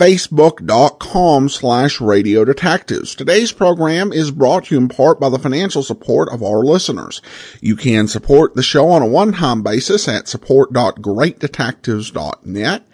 facebook.com 0.00 1.48
slash 1.50 2.00
radio 2.00 2.42
detectives. 2.42 3.14
Today's 3.14 3.52
program 3.52 4.14
is 4.14 4.30
brought 4.30 4.64
to 4.64 4.74
you 4.74 4.80
in 4.80 4.88
part 4.88 5.20
by 5.20 5.28
the 5.28 5.38
financial 5.38 5.82
support 5.82 6.32
of 6.32 6.42
our 6.42 6.64
listeners. 6.64 7.20
You 7.60 7.76
can 7.76 8.08
support 8.08 8.54
the 8.54 8.62
show 8.62 8.88
on 8.88 9.02
a 9.02 9.06
one-time 9.06 9.62
basis 9.62 10.08
at 10.08 10.26
support.greatdetectives.net. 10.26 12.86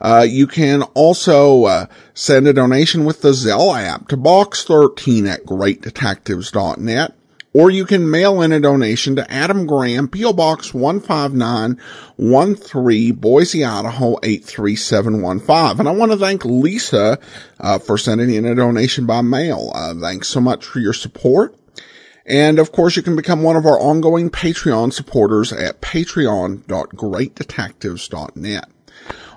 Uh, 0.00 0.26
you 0.26 0.46
can 0.46 0.82
also 0.94 1.64
uh, 1.64 1.84
send 2.14 2.48
a 2.48 2.54
donation 2.54 3.04
with 3.04 3.20
the 3.20 3.32
Zelle 3.32 3.78
app 3.78 4.08
to 4.08 4.16
box13 4.16 5.28
at 5.28 5.44
greatdetectives.net 5.44 7.15
or 7.56 7.70
you 7.70 7.86
can 7.86 8.10
mail 8.10 8.42
in 8.42 8.52
a 8.52 8.60
donation 8.60 9.16
to 9.16 9.32
Adam 9.32 9.66
Graham, 9.66 10.08
P.O. 10.08 10.34
Box 10.34 10.68
15913, 10.68 13.14
Boise, 13.14 13.64
Idaho 13.64 14.18
83715. 14.22 15.80
And 15.80 15.88
I 15.88 15.92
want 15.92 16.12
to 16.12 16.18
thank 16.18 16.44
Lisa 16.44 17.18
uh, 17.58 17.78
for 17.78 17.96
sending 17.96 18.28
in 18.28 18.44
a 18.44 18.54
donation 18.54 19.06
by 19.06 19.22
mail. 19.22 19.72
Uh, 19.74 19.94
thanks 19.98 20.28
so 20.28 20.38
much 20.38 20.66
for 20.66 20.80
your 20.80 20.92
support. 20.92 21.56
And 22.26 22.58
of 22.58 22.72
course, 22.72 22.94
you 22.94 23.02
can 23.02 23.16
become 23.16 23.42
one 23.42 23.56
of 23.56 23.64
our 23.64 23.80
ongoing 23.80 24.28
Patreon 24.28 24.92
supporters 24.92 25.50
at 25.50 25.80
patreon.greatdetectives.net. 25.80 28.68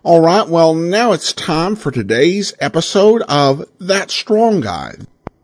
All 0.03 0.19
right. 0.19 0.45
Well, 0.45 0.75
now 0.75 1.13
it's 1.13 1.31
time 1.31 1.77
for 1.77 1.89
today's 1.89 2.53
episode 2.59 3.21
of 3.29 3.63
That 3.79 4.11
Strong 4.11 4.59
Guy. 4.59 4.95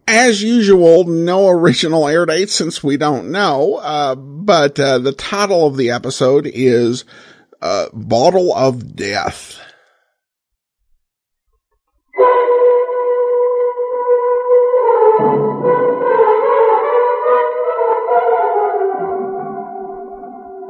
As 0.08 0.44
usual, 0.44 1.06
no 1.06 1.50
original 1.50 2.08
air 2.08 2.28
date 2.28 2.52
since 2.52 2.84
we 2.84 2.96
don't 2.96 3.32
know, 3.32 3.76
uh, 3.76 4.14
but 4.14 4.80
uh, 4.80 5.00
the 5.00 5.12
title 5.12 5.66
of 5.66 5.78
the 5.78 5.90
episode 5.90 6.46
is 6.46 7.06
uh, 7.60 7.88
Bottle 7.92 8.54
of 8.54 8.96
Death. 8.96 9.60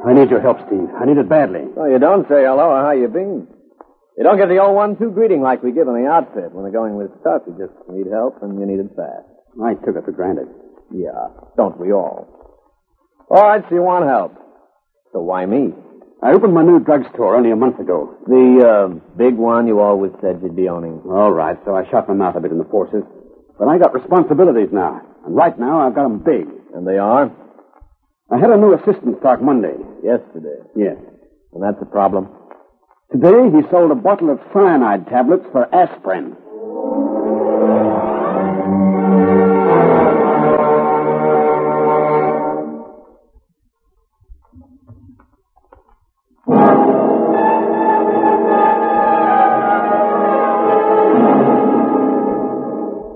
I 0.06 0.14
need 0.14 0.30
your 0.30 0.40
help, 0.40 0.60
Steve. 0.68 0.88
I 0.98 1.06
need 1.06 1.18
it 1.18 1.28
badly. 1.28 1.66
Oh, 1.76 1.86
you 1.86 2.00
don't 2.00 2.28
say 2.30 2.46
hello 2.46 2.70
or 2.70 2.82
how 2.82 2.92
you 2.92 3.10
been. 3.10 3.48
You 4.18 4.24
don't 4.24 4.38
get 4.38 4.48
the 4.48 4.64
old 4.64 4.76
one-two 4.76 5.12
greeting 5.12 5.42
like 5.42 5.62
we 5.62 5.72
give 5.72 5.88
in 5.88 5.94
the 5.94 6.10
outfit. 6.10 6.56
When 6.56 6.64
the 6.64 6.72
going 6.72 6.96
was 6.96 7.12
tough, 7.24 7.44
you 7.48 7.56
just 7.60 7.76
need 7.92 8.08
help 8.08 8.40
and 8.42 8.60
you 8.60 8.66
need 8.66 8.80
it 8.80 8.96
fast. 8.96 9.28
I 9.60 9.76
took 9.76 9.96
it 9.96 10.06
for 10.06 10.12
granted. 10.12 10.48
Yeah, 10.92 11.36
don't 11.58 11.80
we 11.80 11.92
all? 11.92 12.28
All 13.30 13.44
right, 13.44 13.64
so 13.68 13.76
you 13.76 13.82
want 13.82 14.08
help. 14.08 14.36
So 15.12 15.20
why 15.20 15.46
me? 15.46 15.74
I 16.24 16.32
opened 16.32 16.54
my 16.54 16.64
new 16.64 16.80
drugstore 16.80 17.36
only 17.36 17.52
a 17.52 17.56
month 17.56 17.80
ago. 17.80 18.16
The 18.28 18.64
uh, 18.64 18.88
big 19.18 19.36
one 19.36 19.68
you 19.68 19.80
always 19.80 20.12
said 20.22 20.40
you'd 20.42 20.56
be 20.56 20.70
owning. 20.70 21.02
All 21.06 21.32
right, 21.32 21.58
so 21.66 21.76
I 21.76 21.84
shot 21.92 22.08
my 22.08 22.16
mouth 22.16 22.36
a 22.36 22.40
bit 22.40 22.52
in 22.52 22.58
the 22.58 22.72
forces. 22.72 23.04
But 23.60 23.68
I 23.68 23.78
got 23.78 23.94
responsibilities 23.94 24.70
now. 24.72 25.02
And 25.26 25.36
right 25.36 25.58
now, 25.60 25.86
I've 25.86 25.96
got 25.96 26.04
them 26.04 26.24
big. 26.24 26.48
And 26.74 26.88
they 26.88 26.98
are? 26.98 27.32
I 28.32 28.40
had 28.40 28.50
a 28.50 28.58
new 28.58 28.74
assistant 28.74 29.20
start 29.20 29.44
Monday. 29.44 29.76
Yesterday. 30.04 30.64
Yes. 30.76 30.98
And 31.54 31.64
that's 31.64 31.82
a 31.82 31.86
problem? 31.86 32.30
Today, 33.12 33.50
he 33.56 33.62
sold 33.70 33.92
a 33.92 33.96
bottle 33.96 34.32
of 34.32 34.40
cyanide 34.52 35.08
tablets 35.08 35.46
for 35.52 35.74
aspirin. 35.74 36.36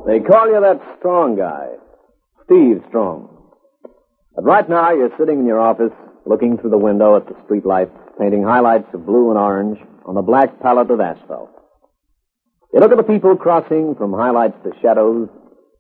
They 0.05 0.19
call 0.25 0.47
you 0.47 0.61
that 0.61 0.81
strong 0.99 1.35
guy. 1.35 1.69
Steve 2.45 2.83
Strong. 2.89 3.29
But 4.35 4.43
right 4.43 4.67
now, 4.69 4.91
you're 4.91 5.15
sitting 5.17 5.39
in 5.39 5.45
your 5.45 5.59
office, 5.59 5.93
looking 6.25 6.57
through 6.57 6.71
the 6.71 6.77
window 6.77 7.15
at 7.15 7.27
the 7.27 7.35
street 7.45 7.65
lights, 7.65 7.95
painting 8.19 8.43
highlights 8.43 8.93
of 8.93 9.05
blue 9.05 9.29
and 9.29 9.39
orange 9.39 9.79
on 10.05 10.17
a 10.17 10.21
black 10.21 10.59
palette 10.61 10.91
of 10.91 10.99
asphalt. 10.99 11.51
You 12.73 12.79
look 12.79 12.91
at 12.91 12.97
the 12.97 13.03
people 13.03 13.35
crossing 13.35 13.95
from 13.95 14.13
highlights 14.13 14.57
to 14.63 14.71
shadows 14.81 15.29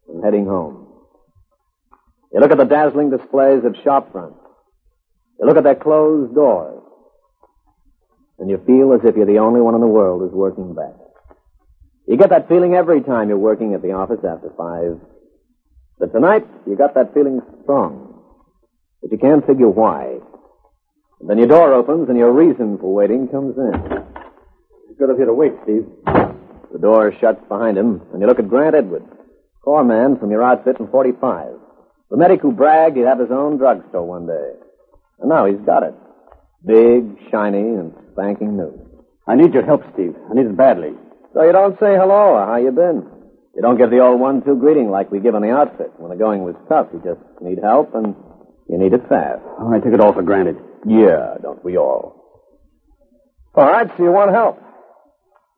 and 0.07 0.23
heading 0.23 0.45
home. 0.45 0.87
You 2.33 2.39
look 2.39 2.51
at 2.51 2.57
the 2.57 2.65
dazzling 2.65 3.09
displays 3.09 3.63
of 3.65 3.75
shop 3.83 4.11
fronts. 4.11 4.39
You 5.39 5.45
look 5.45 5.57
at 5.57 5.63
their 5.63 5.75
closed 5.75 6.33
doors. 6.33 6.83
And 8.39 8.49
you 8.49 8.57
feel 8.65 8.93
as 8.93 9.01
if 9.03 9.15
you're 9.15 9.25
the 9.25 9.39
only 9.39 9.61
one 9.61 9.75
in 9.75 9.81
the 9.81 9.87
world 9.87 10.21
who's 10.21 10.33
working 10.33 10.73
back. 10.73 10.95
You 12.07 12.17
get 12.17 12.29
that 12.29 12.47
feeling 12.47 12.73
every 12.73 13.01
time 13.01 13.29
you're 13.29 13.37
working 13.37 13.73
at 13.73 13.81
the 13.81 13.91
office 13.91 14.23
after 14.23 14.51
five. 14.57 14.99
But 15.99 16.13
tonight, 16.13 16.47
you 16.65 16.75
got 16.75 16.95
that 16.95 17.13
feeling 17.13 17.41
strong. 17.63 18.23
But 19.01 19.11
you 19.11 19.17
can't 19.17 19.45
figure 19.45 19.69
why. 19.69 20.19
And 21.19 21.29
then 21.29 21.37
your 21.37 21.47
door 21.47 21.73
opens 21.73 22.09
and 22.09 22.17
your 22.17 22.31
reason 22.31 22.77
for 22.77 22.93
waiting 22.93 23.27
comes 23.27 23.57
in. 23.57 23.73
It's 24.89 24.97
good 24.97 25.09
of 25.09 25.19
you 25.19 25.25
to 25.25 25.33
wait, 25.33 25.53
Steve. 25.63 25.85
The 26.71 26.79
door 26.79 27.13
shuts 27.19 27.41
behind 27.49 27.77
him, 27.77 28.01
and 28.13 28.21
you 28.21 28.27
look 28.27 28.39
at 28.39 28.47
Grant 28.47 28.75
Edwards, 28.75 29.09
corpsman 29.65 30.19
from 30.19 30.31
your 30.31 30.43
outfit 30.43 30.79
in 30.79 30.87
45. 30.87 31.53
The 32.09 32.17
medic 32.17 32.41
who 32.41 32.51
bragged 32.51 32.95
he'd 32.95 33.05
have 33.05 33.19
his 33.19 33.31
own 33.31 33.57
drugstore 33.57 34.05
one 34.05 34.27
day. 34.27 34.53
And 35.19 35.29
now 35.29 35.45
he's 35.45 35.59
got 35.65 35.83
it. 35.83 35.95
Big, 36.65 37.29
shiny, 37.31 37.59
and 37.59 37.93
spanking 38.13 38.55
new. 38.55 38.73
I 39.27 39.35
need 39.35 39.53
your 39.53 39.65
help, 39.65 39.83
Steve. 39.93 40.15
I 40.29 40.33
need 40.33 40.45
it 40.45 40.57
badly. 40.57 40.93
So 41.33 41.43
you 41.43 41.51
don't 41.51 41.79
say 41.79 41.95
hello 41.95 42.33
or 42.35 42.45
how 42.45 42.57
you 42.57 42.71
been. 42.71 43.05
You 43.55 43.61
don't 43.61 43.77
give 43.77 43.89
the 43.89 43.99
old 43.99 44.19
one-two 44.19 44.55
greeting 44.55 44.89
like 44.89 45.11
we 45.11 45.19
give 45.19 45.35
in 45.35 45.41
the 45.41 45.51
outfit. 45.51 45.91
When 45.97 46.09
the 46.09 46.17
going 46.17 46.43
was 46.43 46.55
tough, 46.67 46.87
you 46.93 47.01
just 47.03 47.21
need 47.41 47.59
help 47.61 47.93
and 47.93 48.15
you 48.69 48.77
need 48.77 48.93
it 48.93 49.07
fast. 49.09 49.41
Oh, 49.59 49.73
I 49.73 49.79
took 49.79 49.93
it 49.93 49.99
all 49.99 50.13
for 50.13 50.21
granted. 50.21 50.57
Yeah, 50.85 51.35
don't 51.41 51.63
we 51.65 51.77
all? 51.77 52.15
All 53.55 53.65
right, 53.65 53.87
so 53.97 54.03
you 54.03 54.11
want 54.11 54.31
help. 54.31 54.59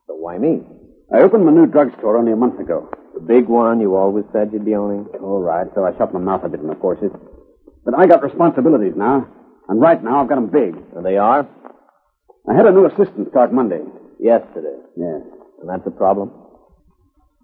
So 0.07 0.15
why 0.15 0.37
me? 0.37 0.61
I 1.13 1.21
opened 1.21 1.45
my 1.45 1.51
new 1.51 1.67
drugstore 1.67 2.17
only 2.17 2.31
a 2.31 2.37
month 2.37 2.59
ago. 2.59 2.89
The 3.13 3.19
big 3.19 3.47
one 3.47 3.81
you 3.81 3.95
always 3.95 4.23
said 4.31 4.53
you'd 4.53 4.63
be 4.63 4.75
owning? 4.75 5.07
All 5.21 5.41
right, 5.41 5.67
so 5.75 5.83
I 5.83 5.95
shut 5.97 6.13
my 6.13 6.19
mouth 6.19 6.43
a 6.45 6.49
bit 6.49 6.61
in 6.61 6.67
the 6.67 6.75
forces. 6.75 7.11
But 7.83 7.95
I 7.97 8.07
got 8.07 8.23
responsibilities 8.23 8.93
now. 8.95 9.27
And 9.67 9.81
right 9.81 10.01
now, 10.01 10.21
I've 10.21 10.29
got 10.29 10.35
them 10.35 10.47
big. 10.47 10.75
And 10.95 11.05
they 11.05 11.17
are? 11.17 11.47
I 12.49 12.55
had 12.55 12.65
a 12.65 12.71
new 12.71 12.85
assistant 12.85 13.29
start 13.29 13.53
Monday. 13.53 13.81
Yesterday. 14.19 14.77
Yes. 14.95 15.21
And 15.59 15.69
that's 15.69 15.85
a 15.85 15.91
problem? 15.91 16.31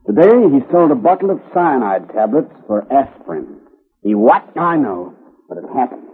Today, 0.05 0.47
he 0.47 0.59
sold 0.71 0.91
a 0.91 0.95
bottle 0.95 1.31
of 1.31 1.41
cyanide 1.53 2.09
tablets 2.13 2.53
for 2.65 2.87
aspirin. 2.91 3.59
He 4.01 4.15
what? 4.15 4.47
I 4.57 4.77
know, 4.77 5.16
but 5.47 5.57
it 5.57 5.65
happened. 5.73 6.07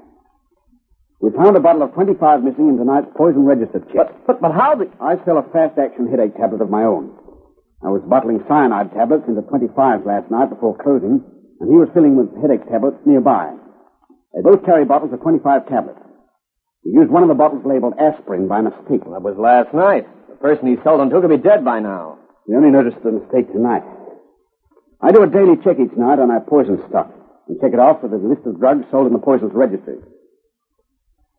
We 1.24 1.32
found 1.32 1.56
a 1.56 1.64
bottle 1.64 1.84
of 1.84 1.94
25 1.94 2.44
missing 2.44 2.68
in 2.68 2.78
tonight's 2.78 3.08
poison 3.16 3.46
register 3.46 3.80
check. 3.96 4.12
But, 4.28 4.28
but, 4.28 4.42
but 4.42 4.52
how 4.52 4.76
the... 4.76 4.92
I 5.00 5.16
sell 5.24 5.40
a 5.40 5.48
fast-action 5.56 6.12
headache 6.12 6.36
tablet 6.36 6.62
of 6.62 6.70
my 6.70 6.84
own. 6.84 7.16
I 7.80 7.90
was 7.96 8.04
bottling 8.04 8.44
cyanide 8.48 8.92
tablets 8.92 9.24
into 9.28 9.42
25s 9.42 10.06
last 10.06 10.30
night 10.30 10.52
before 10.52 10.76
closing, 10.76 11.24
and 11.60 11.68
he 11.72 11.80
was 11.80 11.88
filling 11.96 12.20
with 12.20 12.28
headache 12.44 12.68
tablets 12.68 13.00
nearby. 13.08 13.56
They 14.36 14.44
both 14.44 14.66
carry 14.66 14.84
bottles 14.84 15.14
of 15.14 15.22
25 15.22 15.68
tablets. 15.68 16.00
He 16.84 16.92
used 16.92 17.10
one 17.10 17.24
of 17.24 17.30
the 17.30 17.40
bottles 17.40 17.64
labeled 17.64 17.96
aspirin 17.96 18.52
by 18.52 18.60
mistake. 18.60 19.08
Well, 19.08 19.16
that 19.16 19.24
was 19.24 19.40
last 19.40 19.74
night. 19.74 20.04
The 20.28 20.36
person 20.44 20.68
he 20.68 20.76
sold 20.84 21.00
them 21.00 21.10
to 21.10 21.22
could 21.22 21.32
be 21.32 21.40
dead 21.40 21.64
by 21.64 21.80
now. 21.80 22.20
We 22.48 22.56
only 22.60 22.72
noticed 22.72 23.00
the 23.00 23.16
mistake 23.16 23.48
tonight. 23.52 23.88
I 25.00 25.16
do 25.16 25.24
a 25.24 25.32
daily 25.32 25.56
check 25.64 25.80
each 25.80 25.96
night 25.96 26.20
on 26.20 26.32
our 26.32 26.44
poison 26.44 26.84
stock 26.90 27.23
and 27.48 27.60
check 27.60 27.74
it 27.74 27.80
off 27.80 28.04
with 28.04 28.14
a 28.14 28.18
list 28.18 28.46
of 28.46 28.60
drugs 28.60 28.86
sold 28.92 29.08
in 29.08 29.14
the 29.14 29.20
poisons 29.20 29.52
registry. 29.54 29.98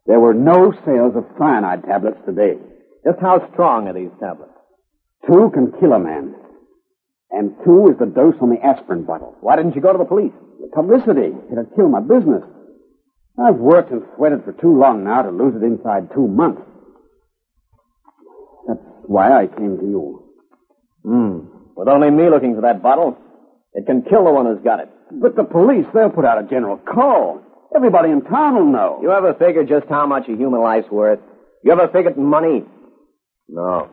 There 0.06 0.20
were 0.20 0.34
no 0.34 0.72
sales 0.84 1.16
of 1.16 1.24
cyanide 1.38 1.84
tablets 1.84 2.18
today. 2.26 2.60
Just 3.04 3.20
how 3.20 3.40
strong 3.52 3.88
are 3.88 3.94
these 3.94 4.12
tablets? 4.20 4.52
Two 5.26 5.50
can 5.52 5.72
kill 5.80 5.92
a 5.92 5.98
man. 5.98 6.34
And 7.30 7.56
two 7.64 7.88
is 7.88 7.98
the 7.98 8.06
dose 8.06 8.36
on 8.40 8.50
the 8.50 8.60
aspirin 8.64 9.04
bottle. 9.04 9.36
Why 9.40 9.56
didn't 9.56 9.74
you 9.74 9.80
go 9.80 9.92
to 9.92 9.98
the 9.98 10.04
police? 10.04 10.32
The 10.60 10.68
publicity. 10.68 11.32
It'd 11.50 11.74
kill 11.74 11.88
my 11.88 12.00
business. 12.00 12.44
I've 13.38 13.56
worked 13.56 13.90
and 13.90 14.02
sweated 14.16 14.44
for 14.44 14.52
too 14.52 14.78
long 14.78 15.04
now 15.04 15.22
to 15.22 15.30
lose 15.30 15.56
it 15.56 15.64
inside 15.64 16.10
two 16.14 16.28
months. 16.28 16.62
That's 18.68 18.80
why 19.06 19.32
I 19.32 19.46
came 19.46 19.78
to 19.78 19.84
you. 19.84 20.24
Hmm. 21.02 21.38
With 21.76 21.88
only 21.88 22.10
me 22.10 22.30
looking 22.30 22.54
for 22.54 22.62
that 22.62 22.82
bottle, 22.82 23.18
it 23.72 23.86
can 23.86 24.02
kill 24.02 24.24
the 24.24 24.30
one 24.30 24.46
who's 24.46 24.62
got 24.62 24.80
it. 24.80 24.88
But 25.10 25.36
the 25.36 25.44
police, 25.44 25.86
they'll 25.94 26.10
put 26.10 26.24
out 26.24 26.42
a 26.42 26.46
general 26.48 26.78
call. 26.78 27.42
Everybody 27.74 28.10
in 28.10 28.22
town 28.22 28.54
will 28.56 28.72
know. 28.72 29.00
You 29.02 29.12
ever 29.12 29.34
figure 29.34 29.64
just 29.64 29.88
how 29.88 30.06
much 30.06 30.28
a 30.28 30.36
human 30.36 30.60
life's 30.60 30.90
worth? 30.90 31.20
You 31.62 31.72
ever 31.72 31.88
figured 31.88 32.16
in 32.16 32.24
money? 32.24 32.64
No. 33.48 33.90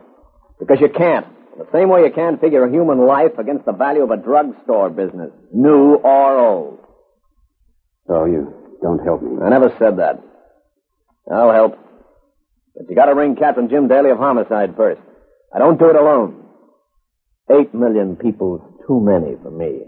Because 0.58 0.78
you 0.80 0.88
can't. 0.88 1.26
The 1.58 1.66
same 1.72 1.88
way 1.88 2.04
you 2.04 2.12
can't 2.12 2.40
figure 2.40 2.64
a 2.64 2.70
human 2.70 3.06
life 3.06 3.38
against 3.38 3.66
the 3.66 3.72
value 3.72 4.02
of 4.02 4.10
a 4.10 4.16
drugstore 4.16 4.90
business, 4.90 5.30
new 5.52 5.96
or 5.96 6.38
old. 6.38 6.78
So 8.06 8.24
you 8.24 8.54
don't 8.82 9.04
help 9.04 9.22
me. 9.22 9.42
I 9.42 9.50
never 9.50 9.74
said 9.78 9.98
that. 9.98 10.22
I'll 11.30 11.52
help. 11.52 11.78
But 12.74 12.88
you 12.88 12.96
gotta 12.96 13.14
ring 13.14 13.36
Captain 13.36 13.68
Jim 13.68 13.86
Daly 13.88 14.10
of 14.10 14.18
Homicide 14.18 14.76
first. 14.76 15.00
I 15.54 15.58
don't 15.58 15.78
do 15.78 15.90
it 15.90 15.96
alone. 15.96 16.42
Eight 17.50 17.74
million 17.74 18.16
people's 18.16 18.62
too 18.86 19.00
many 19.00 19.36
for 19.42 19.50
me. 19.50 19.82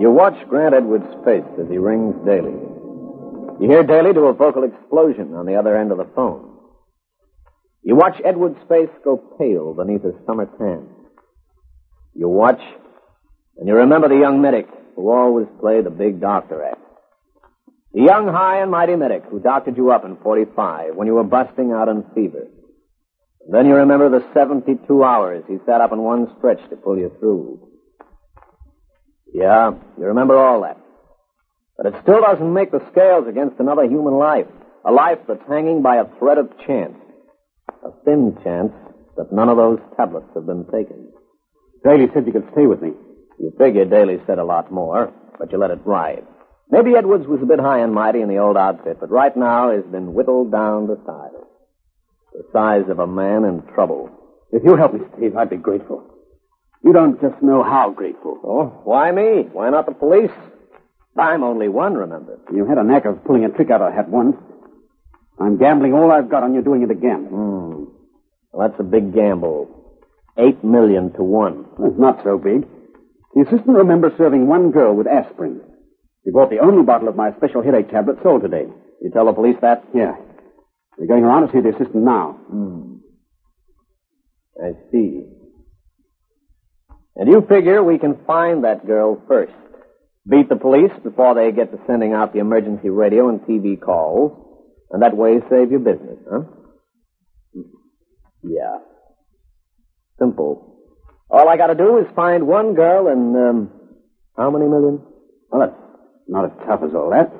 You 0.00 0.10
watch 0.10 0.34
Grant 0.48 0.74
Edwards' 0.74 1.04
face 1.24 1.44
as 1.60 1.68
he 1.68 1.76
rings 1.76 2.14
Daly. 2.24 2.56
You 3.60 3.68
hear 3.68 3.82
Daly 3.82 4.14
do 4.14 4.26
a 4.26 4.32
vocal 4.32 4.64
explosion 4.64 5.34
on 5.34 5.44
the 5.44 5.56
other 5.56 5.76
end 5.76 5.92
of 5.92 5.98
the 5.98 6.08
phone. 6.16 6.56
You 7.82 7.96
watch 7.96 8.20
Edwards' 8.24 8.58
face 8.68 8.88
go 9.04 9.16
pale 9.38 9.74
beneath 9.74 10.02
his 10.02 10.14
summer 10.26 10.46
tan. 10.58 10.88
You 12.14 12.28
watch, 12.28 12.60
and 13.58 13.68
you 13.68 13.74
remember 13.74 14.08
the 14.08 14.18
young 14.18 14.40
medic 14.40 14.68
who 14.96 15.10
always 15.10 15.46
played 15.60 15.84
the 15.84 15.90
big 15.90 16.20
doctor 16.20 16.64
act. 16.64 16.80
The 17.92 18.02
young 18.02 18.28
high 18.28 18.62
and 18.62 18.70
mighty 18.70 18.96
medic 18.96 19.24
who 19.30 19.40
doctored 19.40 19.76
you 19.76 19.90
up 19.90 20.04
in 20.04 20.16
45 20.16 20.94
when 20.94 21.06
you 21.06 21.14
were 21.14 21.24
busting 21.24 21.72
out 21.72 21.88
in 21.88 22.04
fever. 22.14 22.46
Then 23.50 23.66
you 23.66 23.74
remember 23.74 24.08
the 24.08 24.24
72 24.32 24.78
hours 25.02 25.42
he 25.48 25.56
sat 25.66 25.80
up 25.80 25.90
in 25.90 25.98
one 26.00 26.28
stretch 26.38 26.60
to 26.70 26.76
pull 26.76 26.96
you 26.96 27.10
through. 27.18 27.68
Yeah, 29.34 29.72
you 29.98 30.04
remember 30.04 30.36
all 30.36 30.62
that. 30.62 30.78
But 31.76 31.86
it 31.86 32.02
still 32.02 32.20
doesn't 32.20 32.52
make 32.52 32.70
the 32.70 32.86
scales 32.92 33.26
against 33.26 33.58
another 33.58 33.84
human 33.84 34.14
life. 34.14 34.46
A 34.86 34.92
life 34.92 35.18
that's 35.26 35.42
hanging 35.48 35.82
by 35.82 35.96
a 35.96 36.04
thread 36.18 36.38
of 36.38 36.48
chance. 36.64 36.94
A 37.84 37.90
thin 38.04 38.38
chance 38.44 38.72
that 39.16 39.32
none 39.32 39.48
of 39.48 39.56
those 39.56 39.80
tablets 39.96 40.30
have 40.34 40.46
been 40.46 40.64
taken. 40.66 41.10
Daly 41.82 42.06
said 42.14 42.26
you 42.26 42.32
could 42.32 42.48
stay 42.52 42.66
with 42.66 42.80
me. 42.80 42.92
You 43.40 43.52
figured 43.58 43.90
Daly 43.90 44.20
said 44.26 44.38
a 44.38 44.44
lot 44.44 44.70
more, 44.70 45.12
but 45.38 45.50
you 45.50 45.58
let 45.58 45.70
it 45.70 45.80
ride. 45.84 46.24
Maybe 46.70 46.94
Edwards 46.96 47.26
was 47.26 47.40
a 47.42 47.46
bit 47.46 47.58
high 47.58 47.80
and 47.80 47.92
mighty 47.92 48.20
in 48.20 48.28
the 48.28 48.38
old 48.38 48.56
outfit, 48.56 48.98
but 49.00 49.10
right 49.10 49.36
now 49.36 49.74
he's 49.74 49.90
been 49.90 50.14
whittled 50.14 50.52
down 50.52 50.86
to 50.86 50.96
size. 51.04 51.39
The 52.32 52.44
size 52.52 52.88
of 52.88 52.98
a 52.98 53.06
man 53.06 53.44
in 53.44 53.62
trouble. 53.74 54.10
If 54.52 54.62
you 54.64 54.76
help 54.76 54.94
me, 54.94 55.00
Steve, 55.16 55.36
I'd 55.36 55.50
be 55.50 55.56
grateful. 55.56 56.04
You 56.84 56.92
don't 56.92 57.20
just 57.20 57.42
know 57.42 57.62
how 57.62 57.90
grateful. 57.90 58.38
Oh, 58.44 58.80
why 58.84 59.10
me? 59.12 59.48
Why 59.52 59.70
not 59.70 59.86
the 59.86 59.92
police? 59.92 60.30
I'm 61.18 61.42
only 61.42 61.68
one, 61.68 61.94
remember. 61.94 62.38
You 62.52 62.66
had 62.66 62.78
a 62.78 62.84
knack 62.84 63.04
of 63.04 63.24
pulling 63.24 63.44
a 63.44 63.50
trick 63.50 63.70
out 63.70 63.82
of 63.82 63.92
a 63.92 63.94
hat 63.94 64.08
once. 64.08 64.36
I'm 65.38 65.58
gambling 65.58 65.92
all 65.92 66.10
I've 66.10 66.30
got 66.30 66.42
on 66.42 66.54
you 66.54 66.62
doing 66.62 66.82
it 66.82 66.90
again. 66.90 67.26
Hmm. 67.26 67.84
Well, 68.52 68.68
that's 68.68 68.80
a 68.80 68.84
big 68.84 69.14
gamble. 69.14 69.68
Eight 70.38 70.62
million 70.64 71.12
to 71.14 71.22
one. 71.22 71.66
It's 71.80 71.98
not 71.98 72.22
so 72.24 72.38
big. 72.38 72.66
The 73.34 73.42
assistant 73.42 73.76
remembers 73.76 74.12
serving 74.16 74.46
one 74.46 74.70
girl 74.70 74.94
with 74.94 75.06
aspirin. 75.06 75.60
He 76.24 76.30
bought 76.30 76.50
the 76.50 76.58
only 76.58 76.82
bottle 76.82 77.08
of 77.08 77.16
my 77.16 77.32
special 77.36 77.62
headache 77.62 77.90
tablet 77.90 78.18
sold 78.22 78.42
today. 78.42 78.66
You 79.00 79.10
tell 79.10 79.26
the 79.26 79.32
police 79.32 79.56
that? 79.62 79.84
Yeah. 79.94 80.16
We're 81.00 81.06
going 81.06 81.24
around 81.24 81.46
to 81.46 81.52
see 81.54 81.60
the 81.62 81.70
assistant 81.70 82.04
now. 82.04 82.32
Hmm. 82.50 82.96
I 84.62 84.72
see. 84.92 85.24
And 87.16 87.26
you 87.26 87.40
figure 87.48 87.82
we 87.82 87.98
can 87.98 88.18
find 88.26 88.64
that 88.64 88.86
girl 88.86 89.22
first. 89.26 89.54
Beat 90.28 90.50
the 90.50 90.56
police 90.56 90.92
before 91.02 91.34
they 91.34 91.52
get 91.52 91.72
to 91.72 91.78
sending 91.86 92.12
out 92.12 92.34
the 92.34 92.40
emergency 92.40 92.90
radio 92.90 93.30
and 93.30 93.40
TV 93.40 93.80
calls. 93.80 94.32
And 94.90 95.00
that 95.00 95.16
way 95.16 95.40
save 95.48 95.70
your 95.70 95.80
business, 95.80 96.18
huh? 96.30 96.42
Yeah. 98.42 98.76
Simple. 100.18 100.76
All 101.30 101.48
I 101.48 101.56
gotta 101.56 101.76
do 101.76 101.96
is 101.96 102.14
find 102.14 102.46
one 102.46 102.74
girl 102.74 103.08
and, 103.08 103.36
um, 103.36 103.70
how 104.36 104.50
many 104.50 104.66
million? 104.66 105.00
Well, 105.50 105.66
that's 105.66 105.80
not 106.28 106.44
as 106.44 106.66
tough 106.66 106.80
as 106.86 106.94
all 106.94 107.08
that. 107.10 107.32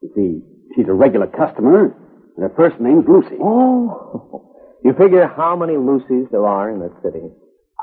You 0.00 0.10
see, 0.16 0.42
she's 0.74 0.88
a 0.88 0.92
regular 0.92 1.28
customer, 1.28 1.94
and 2.38 2.48
her 2.48 2.54
first 2.56 2.80
name's 2.80 3.04
Lucy. 3.08 3.34
Oh. 3.42 4.54
You 4.84 4.92
figure 4.92 5.26
how 5.26 5.56
many 5.56 5.72
Lucys 5.72 6.30
there 6.30 6.46
are 6.46 6.70
in 6.70 6.78
the 6.78 6.92
city? 7.02 7.26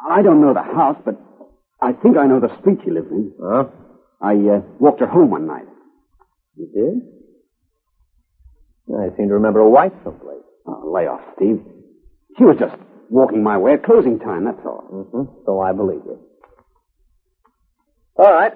I 0.10 0.22
don't 0.22 0.40
know 0.40 0.54
the 0.54 0.64
house, 0.64 0.96
but 1.04 1.20
I 1.82 1.92
think 1.92 2.16
I 2.16 2.26
know 2.26 2.40
the 2.40 2.58
street 2.62 2.80
she 2.86 2.92
lives 2.92 3.12
in. 3.12 3.34
Huh? 3.44 3.66
I 4.22 4.32
uh, 4.32 4.62
walked 4.80 5.02
her 5.02 5.08
home 5.08 5.32
one 5.32 5.46
night. 5.46 5.68
You 6.56 6.70
did? 6.74 7.02
I 8.96 9.10
seem 9.18 9.28
to 9.28 9.34
remember 9.34 9.60
a 9.60 9.70
wife 9.70 9.92
someplace. 10.06 10.40
Oh, 10.66 10.90
lay 10.90 11.06
off, 11.08 11.20
Steve. 11.36 11.62
She 12.38 12.46
was 12.46 12.56
just 12.58 12.76
walking 13.10 13.44
my 13.44 13.58
way 13.58 13.74
at 13.74 13.84
closing 13.84 14.20
time, 14.20 14.46
that's 14.46 14.66
all. 14.66 14.88
Mm-hmm. 15.14 15.44
So 15.46 15.60
I 15.60 15.74
believe 15.74 16.02
you. 16.06 16.18
All 18.16 18.32
right. 18.32 18.54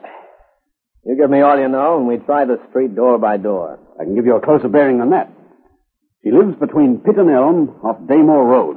You 1.05 1.17
give 1.17 1.29
me 1.29 1.41
all 1.41 1.59
you 1.59 1.67
know, 1.67 1.97
and 1.97 2.07
we 2.07 2.17
try 2.19 2.45
the 2.45 2.57
street 2.69 2.95
door 2.95 3.17
by 3.17 3.35
door. 3.35 3.79
I 3.99 4.05
can 4.05 4.15
give 4.15 4.25
you 4.25 4.37
a 4.37 4.41
closer 4.41 4.69
bearing 4.69 4.99
than 4.99 5.09
that. 5.09 5.29
She 6.23 6.31
lives 6.31 6.59
between 6.59 6.99
Pitt 6.99 7.17
and 7.17 7.29
Elm 7.29 7.69
off 7.83 7.97
Daymore 8.01 8.45
Road. 8.45 8.75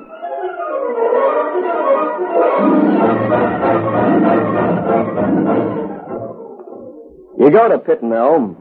You 7.39 7.51
go 7.51 7.69
to 7.69 7.79
Pitt 7.79 8.03
and 8.03 8.13
Elm. 8.13 8.57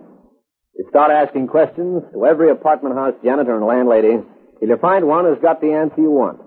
You 0.76 0.86
start 0.90 1.12
asking 1.12 1.48
questions 1.48 2.02
to 2.14 2.26
every 2.26 2.50
apartment 2.50 2.96
house 2.96 3.14
janitor 3.24 3.56
and 3.56 3.66
landlady 3.66 4.18
till 4.60 4.70
you 4.70 4.78
find 4.78 5.06
one 5.06 5.26
who's 5.26 5.42
got 5.42 5.62
the 5.62 5.74
answer 5.74 6.02
you 6.02 6.10
want. 6.10 6.40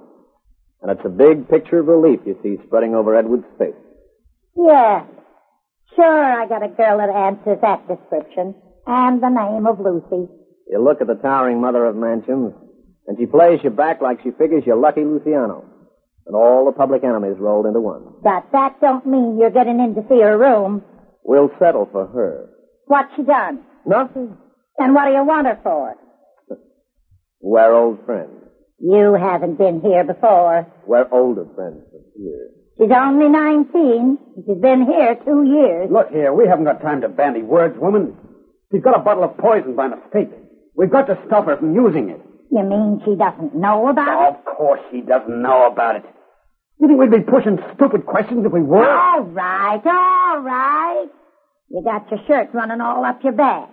And 0.83 0.91
it's 0.91 1.07
a 1.07 1.09
big 1.09 1.49
picture 1.49 1.79
of 1.79 1.87
relief 1.87 2.21
you 2.27 2.37
see 2.43 2.57
spreading 2.67 2.97
over 2.97 3.15
Edward's 3.15 3.47
face. 3.59 3.75
Yeah. 4.57 5.05
Sure, 5.95 6.43
I 6.43 6.49
got 6.49 6.65
a 6.65 6.69
girl 6.69 6.99
that 6.99 7.11
answers 7.11 7.59
that 7.63 7.87
description. 7.87 8.57
And 8.87 9.23
the 9.23 9.29
name 9.29 9.67
of 9.67 9.79
Lucy. 9.79 10.29
You 10.71 10.83
look 10.83 11.01
at 11.01 11.07
the 11.07 11.15
towering 11.15 11.61
mother 11.61 11.85
of 11.85 11.97
mansions, 11.97 12.55
and 13.07 13.19
she 13.19 13.27
plays 13.27 13.61
you 13.63 13.71
back 13.71 14.01
like 14.01 14.23
she 14.23 14.31
figures 14.31 14.65
you're 14.67 14.81
lucky 14.81 15.05
Luciano. 15.05 15.65
And 16.27 16.35
all 16.35 16.65
the 16.65 16.73
public 16.73 17.05
enemies 17.05 17.37
rolled 17.39 17.67
into 17.67 17.81
one. 17.81 18.15
But 18.23 18.47
that 18.53 18.81
don't 18.81 19.07
mean 19.07 19.39
you're 19.39 19.51
getting 19.51 19.79
in 19.79 19.95
to 19.95 20.03
see 20.09 20.23
her 20.23 20.39
room. 20.39 20.83
We'll 21.23 21.51
settle 21.59 21.87
for 21.93 22.07
her. 22.07 22.49
What 22.87 23.09
she 23.15 23.23
done? 23.23 23.61
Nothing. 23.85 24.37
And 24.79 24.95
what 24.95 25.05
do 25.07 25.13
you 25.13 25.25
want 25.25 25.47
her 25.47 25.61
for? 25.63 25.97
We're 27.41 27.75
old 27.75 28.05
friends. 28.07 28.31
You 28.79 29.15
haven't 29.21 29.59
been 29.59 29.81
here 29.83 30.05
before. 30.05 30.67
We're 30.87 31.09
older 31.13 31.47
friends 31.55 31.85
than 31.93 32.05
here. 32.17 32.51
She's 32.79 32.91
only 32.91 33.29
19. 33.29 34.19
She's 34.47 34.61
been 34.61 34.85
here 34.87 35.15
two 35.25 35.45
years. 35.45 35.91
Look 35.93 36.11
here, 36.11 36.33
we 36.33 36.49
haven't 36.49 36.65
got 36.65 36.83
time 36.83 37.03
to 37.03 37.09
bandy 37.09 37.43
words, 37.43 37.79
woman. 37.79 38.17
She's 38.73 38.83
got 38.83 38.99
a 38.99 39.03
bottle 39.03 39.25
of 39.25 39.39
poison 39.39 39.77
by 39.77 39.89
mistake. 39.89 40.31
We've 40.77 40.91
got 40.91 41.07
to 41.07 41.19
stop 41.27 41.47
her 41.47 41.57
from 41.57 41.75
using 41.75 42.11
it. 42.11 42.21
You 42.51 42.63
mean 42.63 43.01
she 43.05 43.15
doesn't 43.17 43.55
know 43.55 43.89
about 43.89 44.29
it? 44.35 44.39
Of 44.39 44.45
course 44.57 44.81
she 44.91 45.01
doesn't 45.01 45.43
know 45.43 45.67
about 45.67 45.97
it. 45.97 46.05
You 46.81 46.89
think 46.89 47.01
we'd 47.01 47.11
be 47.11 47.21
pushing 47.21 47.59
stupid 47.75 48.07
questions 48.07 48.45
if 48.45 48.53
we 48.53 48.63
were? 48.63 48.89
All 48.89 49.23
right, 49.23 49.83
all 49.85 50.41
right. 50.41 51.07
You 51.71 51.83
got 51.85 52.11
your 52.11 52.21
shirt 52.27 52.51
running 52.53 52.81
all 52.81 53.05
up 53.05 53.23
your 53.23 53.33
back. 53.33 53.69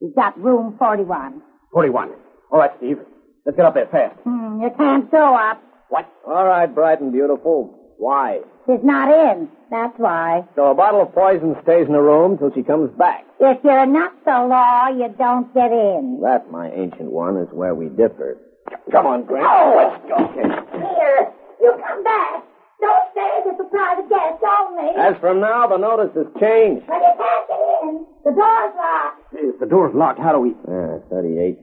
You've 0.00 0.14
got 0.14 0.38
room 0.38 0.76
41. 0.78 1.42
41. 1.72 2.10
All 2.50 2.58
right, 2.58 2.70
Steve. 2.78 2.98
Let's 3.44 3.56
get 3.56 3.66
up 3.66 3.74
there 3.74 3.88
fast. 3.90 4.18
Hmm, 4.24 4.60
you 4.62 4.70
can't 4.76 5.10
go 5.10 5.34
up. 5.36 5.62
What? 5.88 6.08
All 6.26 6.44
right, 6.46 6.72
bright 6.72 7.00
and 7.00 7.12
beautiful. 7.12 7.81
Why? 8.02 8.40
She's 8.66 8.82
not 8.82 9.14
in. 9.14 9.46
That's 9.70 9.94
why. 9.96 10.42
So 10.56 10.72
a 10.72 10.74
bottle 10.74 11.02
of 11.02 11.14
poison 11.14 11.54
stays 11.62 11.86
in 11.86 11.92
the 11.92 12.02
room 12.02 12.36
till 12.36 12.50
she 12.52 12.64
comes 12.64 12.90
back. 12.98 13.22
If 13.38 13.62
you're 13.62 13.86
not 13.86 14.12
the 14.24 14.42
law, 14.42 14.88
you 14.90 15.06
don't 15.16 15.54
get 15.54 15.70
in. 15.70 16.18
That, 16.20 16.50
my 16.50 16.66
ancient 16.74 17.12
one, 17.12 17.36
is 17.36 17.46
where 17.52 17.76
we 17.76 17.86
differ. 17.94 18.42
Come 18.90 19.06
on, 19.06 19.22
Grant. 19.22 19.46
Oh. 19.46 19.70
Let's 19.78 20.02
go. 20.10 20.18
Here, 20.18 21.30
you 21.62 21.70
come 21.78 22.02
back. 22.02 22.42
Don't 22.82 23.06
stay 23.14 23.30
as 23.38 23.54
a 23.54 23.70
private 23.70 24.08
guest 24.10 24.42
only. 24.42 24.98
As 24.98 25.14
from 25.20 25.38
now, 25.38 25.68
the 25.68 25.78
notice 25.78 26.10
has 26.18 26.26
changed. 26.42 26.82
But 26.90 26.98
you 27.06 27.14
can't 27.14 27.46
get 27.46 27.62
in. 27.86 28.06
The 28.26 28.34
door's 28.34 28.74
locked. 28.74 29.30
If 29.30 29.60
the 29.60 29.66
door's 29.66 29.94
locked, 29.94 30.18
how 30.18 30.32
do 30.32 30.40
we... 30.40 30.54
Ah, 30.66 30.98
38. 31.08 31.56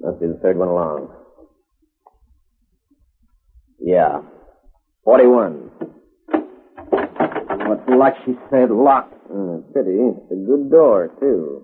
Must 0.00 0.20
be 0.20 0.26
the 0.26 0.38
third 0.42 0.58
one 0.58 0.68
along. 0.68 1.08
Yeah. 3.80 4.20
41. 5.06 5.70
What's 7.68 7.86
luck 7.88 8.14
she 8.26 8.34
said, 8.50 8.70
locked. 8.74 9.14
Uh, 9.30 9.62
pity. 9.74 9.94
It's 10.02 10.30
a 10.32 10.34
good 10.34 10.68
door, 10.70 11.10
too. 11.20 11.62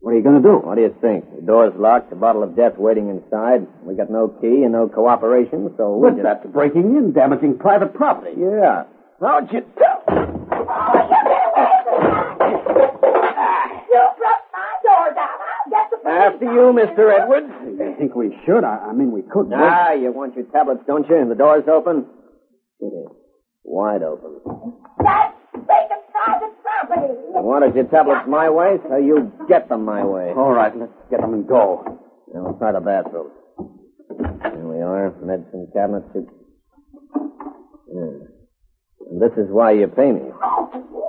What 0.00 0.10
are 0.12 0.16
you 0.18 0.22
going 0.22 0.42
to 0.42 0.48
do? 0.48 0.56
What 0.66 0.74
do 0.74 0.82
you 0.82 0.94
think? 1.00 1.24
The 1.34 1.42
door's 1.46 1.72
locked, 1.78 2.12
a 2.12 2.16
bottle 2.16 2.42
of 2.42 2.54
death 2.56 2.74
waiting 2.76 3.08
inside. 3.08 3.66
We 3.86 3.94
got 3.94 4.10
no 4.10 4.26
key 4.42 4.62
and 4.66 4.72
no 4.72 4.88
cooperation, 4.88 5.72
so 5.76 5.94
we 5.96 6.10
But 6.10 6.16
just... 6.16 6.24
that's 6.26 6.46
breaking 6.52 6.96
in, 6.98 7.12
damaging 7.12 7.58
private 7.58 7.94
property. 7.94 8.34
Yeah. 8.38 8.84
How'd 9.20 9.50
you 9.52 9.62
tell? 9.78 10.02
Oh, 10.06 10.12
you 10.12 11.14
get 11.22 11.46
away 11.46 11.78
from 11.86 12.02
me. 12.42 12.50
You 13.94 14.02
broke 14.18 14.44
my 14.50 14.72
door 14.82 15.06
down. 15.14 15.38
I'll 15.38 15.70
get 15.70 15.86
the 15.90 16.10
After 16.10 16.46
you, 16.50 16.74
Mr. 16.74 17.14
Edwards. 17.14 17.50
I 17.82 17.94
think 17.98 18.14
we 18.14 18.36
should. 18.44 18.62
I, 18.64 18.90
I 18.90 18.92
mean, 18.92 19.10
we 19.12 19.22
could. 19.22 19.50
but- 19.50 19.58
Ah, 19.58 19.92
you 19.92 20.10
want 20.12 20.34
your 20.34 20.44
tablets, 20.46 20.82
don't 20.86 21.08
you? 21.08 21.16
And 21.16 21.30
the 21.30 21.34
door's 21.34 21.64
open? 21.66 22.06
Here. 22.80 23.06
Wide 23.64 24.02
open. 24.02 24.40
That's 25.02 25.34
vacant 25.54 26.04
private 26.12 26.54
property. 26.62 27.12
I 27.36 27.40
wanted 27.40 27.74
your 27.74 27.84
tablets 27.84 28.28
my 28.28 28.48
way, 28.48 28.78
so 28.88 28.96
you 28.96 29.32
get 29.48 29.68
them 29.68 29.84
my 29.84 30.04
way. 30.04 30.32
All 30.36 30.52
right, 30.52 30.76
let's 30.76 30.92
get 31.10 31.20
them 31.20 31.34
and 31.34 31.46
go. 31.46 31.82
Now, 32.32 32.44
we'll 32.44 32.58
try 32.58 32.72
the 32.72 32.80
bathroom. 32.80 33.30
Here 33.68 34.68
we 34.68 34.80
are, 34.82 35.14
medicine 35.22 35.68
cabinets. 35.72 36.08
Yeah. 37.92 38.28
And 39.10 39.22
this 39.22 39.32
is 39.38 39.46
why 39.50 39.72
you 39.72 39.86
pay 39.86 40.12
me. 40.12 40.20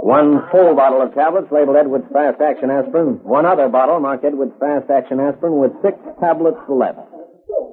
One 0.05 0.47
full 0.51 0.75
bottle 0.75 1.01
of 1.01 1.13
tablets 1.13 1.51
labeled 1.51 1.75
Edwards 1.75 2.05
Fast 2.13 2.39
Action 2.39 2.69
Aspirin. 2.69 3.19
One 3.23 3.45
other 3.45 3.67
bottle 3.67 3.99
marked 3.99 4.23
Edwards 4.23 4.53
Fast 4.59 4.89
Action 4.89 5.19
Aspirin 5.19 5.57
with 5.57 5.73
six 5.81 5.97
tablets 6.21 6.61
left. 6.69 6.99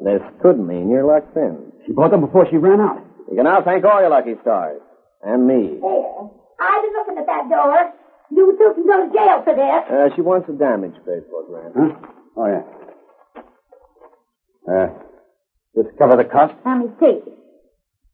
This 0.03 0.23
could 0.43 0.59
mean 0.59 0.91
you're 0.91 1.05
locked 1.07 1.37
in. 1.37 1.73
She 1.87 1.93
bought 1.93 2.11
them 2.11 2.23
before 2.23 2.49
she 2.51 2.57
ran 2.57 2.81
out. 2.81 3.04
You 3.35 3.43
can 3.43 3.51
now 3.51 3.63
thank 3.65 3.85
all 3.85 4.01
your 4.01 4.11
lucky 4.11 4.35
stars. 4.43 4.81
And 5.21 5.45
me. 5.45 5.81
There. 5.83 6.31
I've 6.61 6.83
been 6.83 6.93
looking 6.95 7.19
at 7.19 7.27
that 7.27 7.49
door. 7.51 7.93
You 8.31 8.55
two 8.57 8.75
can 8.75 8.87
go 8.87 9.07
to 9.07 9.13
jail 9.13 9.43
for 9.43 9.55
this. 9.59 9.91
Uh, 9.91 10.15
she 10.15 10.23
wants 10.23 10.47
the 10.47 10.53
damage 10.55 10.95
paid 11.05 11.27
for, 11.29 11.43
Grant. 11.43 11.75
Huh? 11.75 11.99
Oh, 12.37 12.47
yeah. 12.47 12.63
Uh, 14.71 14.87
this 15.75 15.87
cover 15.99 16.17
the 16.17 16.31
cost? 16.31 16.55
Let 16.65 16.79
me 16.79 16.87
see. 17.01 17.23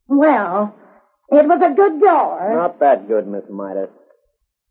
Well, 0.08 0.74
it 1.28 1.44
was 1.46 1.60
a 1.60 1.74
good 1.74 2.00
door. 2.00 2.54
Not 2.56 2.80
that 2.80 3.06
good, 3.06 3.26
Miss 3.28 3.44
Midas. 3.50 3.90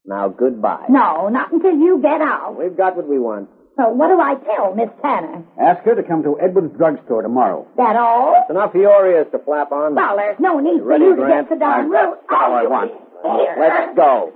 Now, 0.03 0.29
goodbye. 0.29 0.87
No, 0.89 1.29
not 1.29 1.51
until 1.53 1.77
you 1.77 2.01
get 2.01 2.21
out. 2.21 2.57
We've 2.57 2.75
got 2.75 2.95
what 2.95 3.07
we 3.07 3.19
want. 3.19 3.49
So 3.79 3.87
what 3.95 4.09
do 4.09 4.19
I 4.19 4.35
tell 4.35 4.75
Miss 4.75 4.89
Tanner? 5.01 5.41
Ask 5.57 5.83
her 5.85 5.95
to 5.95 6.03
come 6.03 6.21
to 6.23 6.37
Edwards 6.41 6.75
Drugstore 6.75 7.21
tomorrow. 7.21 7.65
That 7.77 7.95
all? 7.95 8.35
It's 8.41 8.49
enough 8.51 8.73
for 8.73 8.77
your 8.79 9.07
ears 9.09 9.27
to 9.31 9.39
flap 9.39 9.71
on. 9.71 9.95
Well, 9.95 10.17
there's 10.17 10.37
no 10.37 10.59
need 10.59 10.79
for 10.79 10.87
Ready, 10.87 11.05
you 11.05 11.15
to 11.15 11.21
Grant? 11.21 11.47
get 11.47 11.55
the 11.55 11.59
darn 11.63 11.89
root. 11.89 12.19
all 12.29 12.53
I 12.55 12.63
want. 12.67 12.91
Here. 13.23 13.55
Let's 13.57 13.95
go. 13.95 14.33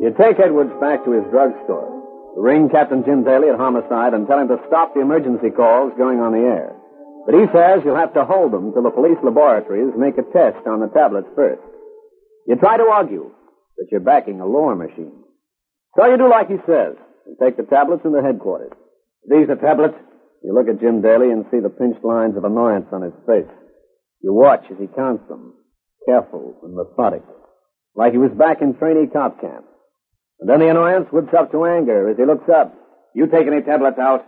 You 0.00 0.14
take 0.16 0.38
Edwards 0.38 0.70
back 0.80 1.04
to 1.04 1.10
his 1.12 1.24
drugstore. 1.30 1.90
Ring 2.36 2.68
Captain 2.70 3.02
Jim 3.04 3.24
Daly 3.24 3.48
at 3.50 3.58
Homicide 3.58 4.14
and 4.14 4.26
tell 4.28 4.38
him 4.38 4.46
to 4.48 4.58
stop 4.68 4.94
the 4.94 5.00
emergency 5.00 5.50
calls 5.50 5.92
going 5.98 6.20
on 6.20 6.30
the 6.32 6.38
air. 6.46 6.77
But 7.28 7.36
he 7.36 7.46
says 7.52 7.84
you'll 7.84 8.00
have 8.00 8.14
to 8.14 8.24
hold 8.24 8.56
them 8.56 8.72
till 8.72 8.82
the 8.82 8.90
police 8.90 9.20
laboratories 9.22 9.92
make 10.00 10.16
a 10.16 10.24
test 10.32 10.64
on 10.64 10.80
the 10.80 10.88
tablets 10.88 11.28
first. 11.36 11.60
You 12.46 12.56
try 12.56 12.78
to 12.78 12.88
argue 12.88 13.28
that 13.76 13.88
you're 13.92 14.00
backing 14.00 14.40
a 14.40 14.46
lore 14.46 14.74
machine. 14.74 15.12
So 15.94 16.06
you 16.08 16.16
do 16.16 16.30
like 16.30 16.48
he 16.48 16.56
says 16.64 16.96
and 17.26 17.36
take 17.36 17.58
the 17.58 17.68
tablets 17.68 18.00
into 18.06 18.22
headquarters. 18.22 18.72
These 19.28 19.50
are 19.50 19.60
tablets. 19.60 20.00
You 20.42 20.54
look 20.54 20.72
at 20.72 20.80
Jim 20.80 21.02
Daly 21.02 21.28
and 21.28 21.44
see 21.50 21.60
the 21.60 21.68
pinched 21.68 22.02
lines 22.02 22.38
of 22.38 22.44
annoyance 22.44 22.86
on 22.92 23.02
his 23.02 23.12
face. 23.26 23.52
You 24.24 24.32
watch 24.32 24.64
as 24.70 24.78
he 24.80 24.86
counts 24.86 25.28
them, 25.28 25.52
careful 26.08 26.56
and 26.62 26.72
methodic, 26.72 27.28
like 27.94 28.12
he 28.12 28.18
was 28.18 28.32
back 28.32 28.62
in 28.62 28.72
trainee 28.72 29.12
cop 29.12 29.38
camp. 29.38 29.66
And 30.40 30.48
then 30.48 30.60
the 30.60 30.70
annoyance 30.70 31.12
whips 31.12 31.34
up 31.36 31.52
to 31.52 31.66
anger 31.66 32.08
as 32.08 32.16
he 32.16 32.24
looks 32.24 32.48
up. 32.48 32.72
You 33.14 33.26
take 33.26 33.46
any 33.46 33.60
tablets 33.60 33.98
out? 33.98 34.24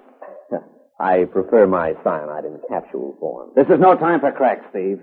I 1.00 1.24
prefer 1.24 1.66
my 1.66 1.94
cyanide 2.04 2.44
in 2.44 2.60
capsule 2.68 3.16
form. 3.18 3.50
This 3.56 3.66
is 3.68 3.80
no 3.80 3.96
time 3.96 4.20
for 4.20 4.32
cracks, 4.32 4.66
Steve. 4.70 5.00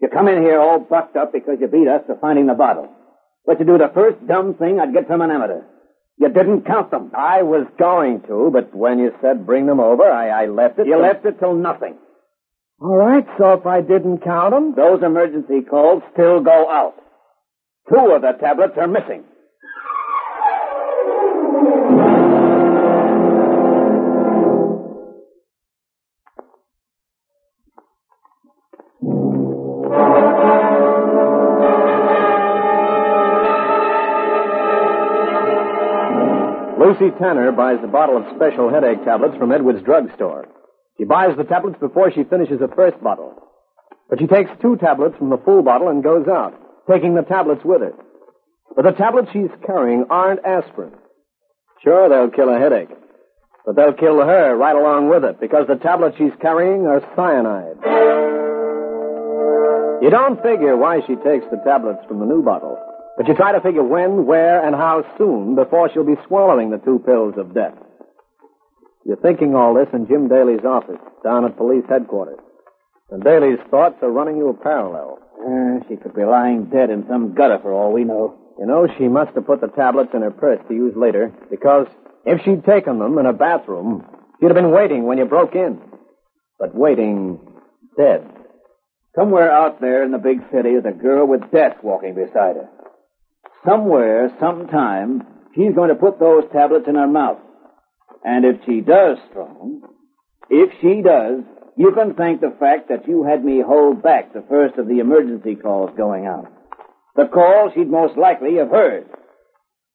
You 0.00 0.08
come 0.08 0.28
in 0.28 0.42
here 0.42 0.58
all 0.60 0.78
bucked 0.78 1.16
up 1.16 1.32
because 1.32 1.58
you 1.60 1.68
beat 1.68 1.86
us 1.88 2.02
to 2.08 2.14
finding 2.20 2.46
the 2.46 2.54
bottle. 2.54 2.88
But 3.46 3.60
you 3.60 3.66
do 3.66 3.76
the 3.78 3.90
first 3.94 4.26
dumb 4.26 4.54
thing 4.54 4.80
I'd 4.80 4.94
get 4.94 5.06
from 5.06 5.20
an 5.20 5.30
amateur. 5.30 5.62
You 6.18 6.28
didn't 6.28 6.64
count 6.64 6.90
them. 6.90 7.10
I 7.14 7.42
was 7.42 7.66
going 7.78 8.22
to, 8.22 8.50
but 8.52 8.74
when 8.74 8.98
you 8.98 9.12
said 9.20 9.44
bring 9.46 9.66
them 9.66 9.80
over, 9.80 10.04
I, 10.04 10.44
I 10.44 10.46
left 10.46 10.78
it. 10.78 10.86
You 10.86 10.94
till- 10.94 11.02
left 11.02 11.26
it 11.26 11.38
till 11.38 11.54
nothing. 11.54 11.96
All 12.80 12.96
right, 12.96 13.26
so 13.38 13.52
if 13.52 13.66
I 13.66 13.80
didn't 13.82 14.18
count 14.24 14.52
them, 14.52 14.74
Those 14.74 15.02
emergency 15.02 15.62
calls 15.62 16.02
still 16.12 16.40
go 16.40 16.70
out. 16.70 16.94
Two 17.92 18.12
of 18.14 18.22
the 18.22 18.32
tablets 18.40 18.74
are 18.78 18.88
missing. 18.88 19.24
Lucy 36.84 37.10
Tanner 37.18 37.50
buys 37.50 37.78
a 37.82 37.86
bottle 37.86 38.18
of 38.18 38.36
special 38.36 38.68
headache 38.68 39.02
tablets 39.06 39.34
from 39.38 39.52
Edwards 39.52 39.82
Drugstore. 39.82 40.46
She 40.98 41.04
buys 41.04 41.34
the 41.34 41.44
tablets 41.44 41.78
before 41.80 42.12
she 42.12 42.24
finishes 42.24 42.60
the 42.60 42.68
first 42.76 43.02
bottle. 43.02 43.32
But 44.10 44.18
she 44.18 44.26
takes 44.26 44.50
two 44.60 44.76
tablets 44.76 45.16
from 45.16 45.30
the 45.30 45.38
full 45.38 45.62
bottle 45.62 45.88
and 45.88 46.04
goes 46.04 46.28
out, 46.28 46.52
taking 46.86 47.14
the 47.14 47.22
tablets 47.22 47.62
with 47.64 47.80
her. 47.80 47.94
But 48.76 48.84
the 48.84 48.92
tablets 48.92 49.30
she's 49.32 49.48
carrying 49.64 50.04
aren't 50.10 50.44
aspirin. 50.44 50.92
Sure, 51.82 52.10
they'll 52.10 52.28
kill 52.28 52.54
a 52.54 52.58
headache. 52.58 52.92
But 53.64 53.76
they'll 53.76 53.94
kill 53.94 54.20
her 54.20 54.54
right 54.54 54.76
along 54.76 55.08
with 55.08 55.24
it 55.24 55.40
because 55.40 55.66
the 55.66 55.76
tablets 55.76 56.18
she's 56.18 56.36
carrying 56.42 56.84
are 56.84 57.00
cyanide. 57.16 57.80
You 60.04 60.10
don't 60.10 60.42
figure 60.42 60.76
why 60.76 61.00
she 61.06 61.16
takes 61.16 61.46
the 61.50 61.62
tablets 61.64 62.04
from 62.06 62.18
the 62.18 62.26
new 62.26 62.42
bottle. 62.42 62.76
But 63.16 63.28
you 63.28 63.34
try 63.34 63.52
to 63.52 63.60
figure 63.60 63.84
when, 63.84 64.26
where, 64.26 64.66
and 64.66 64.74
how 64.74 65.04
soon 65.16 65.54
before 65.54 65.90
she'll 65.92 66.04
be 66.04 66.20
swallowing 66.26 66.70
the 66.70 66.78
two 66.78 66.98
pills 67.06 67.34
of 67.36 67.54
death. 67.54 67.74
You're 69.06 69.16
thinking 69.16 69.54
all 69.54 69.74
this 69.74 69.88
in 69.92 70.06
Jim 70.08 70.28
Daly's 70.28 70.64
office, 70.64 71.00
down 71.22 71.44
at 71.44 71.56
police 71.56 71.84
headquarters. 71.88 72.38
And 73.10 73.22
Daly's 73.22 73.60
thoughts 73.70 73.96
are 74.02 74.10
running 74.10 74.36
you 74.36 74.48
a 74.48 74.54
parallel. 74.54 75.18
Uh, 75.38 75.86
she 75.88 75.96
could 75.96 76.14
be 76.14 76.24
lying 76.24 76.64
dead 76.66 76.90
in 76.90 77.06
some 77.06 77.34
gutter 77.34 77.58
for 77.60 77.72
all 77.72 77.92
we 77.92 78.04
know. 78.04 78.38
You 78.58 78.66
know, 78.66 78.88
she 78.98 79.08
must 79.08 79.34
have 79.34 79.46
put 79.46 79.60
the 79.60 79.68
tablets 79.68 80.10
in 80.14 80.22
her 80.22 80.30
purse 80.30 80.60
to 80.68 80.74
use 80.74 80.94
later, 80.96 81.32
because 81.50 81.86
if 82.24 82.42
she'd 82.44 82.64
taken 82.64 82.98
them 82.98 83.18
in 83.18 83.26
a 83.26 83.32
bathroom, 83.32 84.04
she'd 84.40 84.46
have 84.46 84.54
been 84.54 84.70
waiting 84.70 85.04
when 85.04 85.18
you 85.18 85.26
broke 85.26 85.54
in. 85.54 85.80
But 86.58 86.74
waiting 86.74 87.40
dead. 87.96 88.26
Somewhere 89.14 89.52
out 89.52 89.80
there 89.80 90.02
in 90.02 90.10
the 90.10 90.18
big 90.18 90.38
city 90.50 90.70
is 90.70 90.84
a 90.84 90.92
girl 90.92 91.26
with 91.26 91.52
death 91.52 91.76
walking 91.82 92.14
beside 92.14 92.56
her. 92.56 92.68
Somewhere, 93.66 94.30
sometime, 94.40 95.22
she's 95.54 95.74
going 95.74 95.88
to 95.88 95.94
put 95.94 96.20
those 96.20 96.44
tablets 96.52 96.86
in 96.88 96.96
her 96.96 97.06
mouth. 97.06 97.38
And 98.24 98.44
if 98.44 98.56
she 98.66 98.80
does, 98.80 99.18
Strong, 99.30 99.82
if 100.50 100.70
she 100.80 101.02
does, 101.02 101.44
you 101.76 101.92
can 101.92 102.14
thank 102.14 102.40
the 102.40 102.54
fact 102.60 102.88
that 102.88 103.08
you 103.08 103.24
had 103.24 103.44
me 103.44 103.62
hold 103.66 104.02
back 104.02 104.32
the 104.32 104.44
first 104.48 104.78
of 104.78 104.86
the 104.86 105.00
emergency 105.00 105.56
calls 105.56 105.90
going 105.96 106.26
out. 106.26 106.46
The 107.16 107.26
call 107.32 107.70
she'd 107.74 107.90
most 107.90 108.16
likely 108.16 108.56
have 108.56 108.70
heard. 108.70 109.06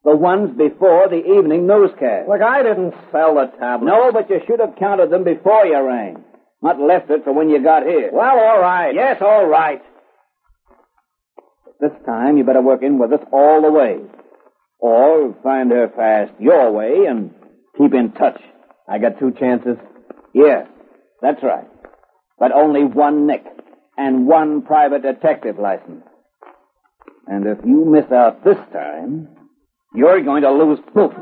The 0.04 0.16
ones 0.16 0.58
before 0.58 1.10
the 1.10 1.24
evening 1.38 1.68
newscast. 1.68 2.30
Look, 2.30 2.42
I 2.42 2.64
didn't 2.64 2.94
sell 3.12 3.36
the 3.36 3.52
tablets. 3.60 3.92
No, 3.92 4.12
but 4.12 4.30
you 4.30 4.40
should 4.48 4.60
have 4.60 4.78
counted 4.80 5.10
them 5.10 5.24
before 5.24 5.66
you 5.66 5.82
rang. 5.82 6.24
Not 6.62 6.80
left 6.80 7.10
it 7.10 7.24
for 7.24 7.34
when 7.34 7.50
you 7.50 7.62
got 7.64 7.84
here. 7.84 8.10
Well, 8.12 8.40
all 8.40 8.60
right. 8.60 8.94
Yes, 8.94 9.18
all 9.22 9.46
right. 9.46 9.82
This 11.80 11.92
time 12.06 12.38
you 12.38 12.44
better 12.44 12.62
work 12.62 12.84
in 12.84 13.00
with 13.00 13.14
us 13.14 13.26
all 13.32 13.62
the 13.62 13.72
way. 13.72 14.00
Or 14.80 15.36
find 15.44 15.72
her 15.72 15.90
fast 15.96 16.40
your 16.40 16.72
way 16.72 17.06
and 17.08 17.34
keep 17.78 17.94
in 17.94 18.12
touch. 18.12 18.42
I 18.88 18.98
got 18.98 19.20
two 19.20 19.32
chances. 19.40 19.78
Yeah, 20.34 20.66
that's 21.22 21.42
right. 21.44 21.68
But 22.38 22.52
only 22.52 22.84
one 22.84 23.28
nick 23.28 23.46
and 23.98 24.28
one 24.28 24.62
private 24.62 25.04
detective 25.04 25.58
license. 25.60 26.04
And 27.28 27.46
if 27.46 27.60
you 27.66 27.86
miss 27.86 28.12
out 28.12 28.44
this 28.44 28.58
time, 28.74 29.28
you're 29.94 30.22
going 30.24 30.44
to 30.44 30.52
lose 30.52 30.80
both. 30.94 31.14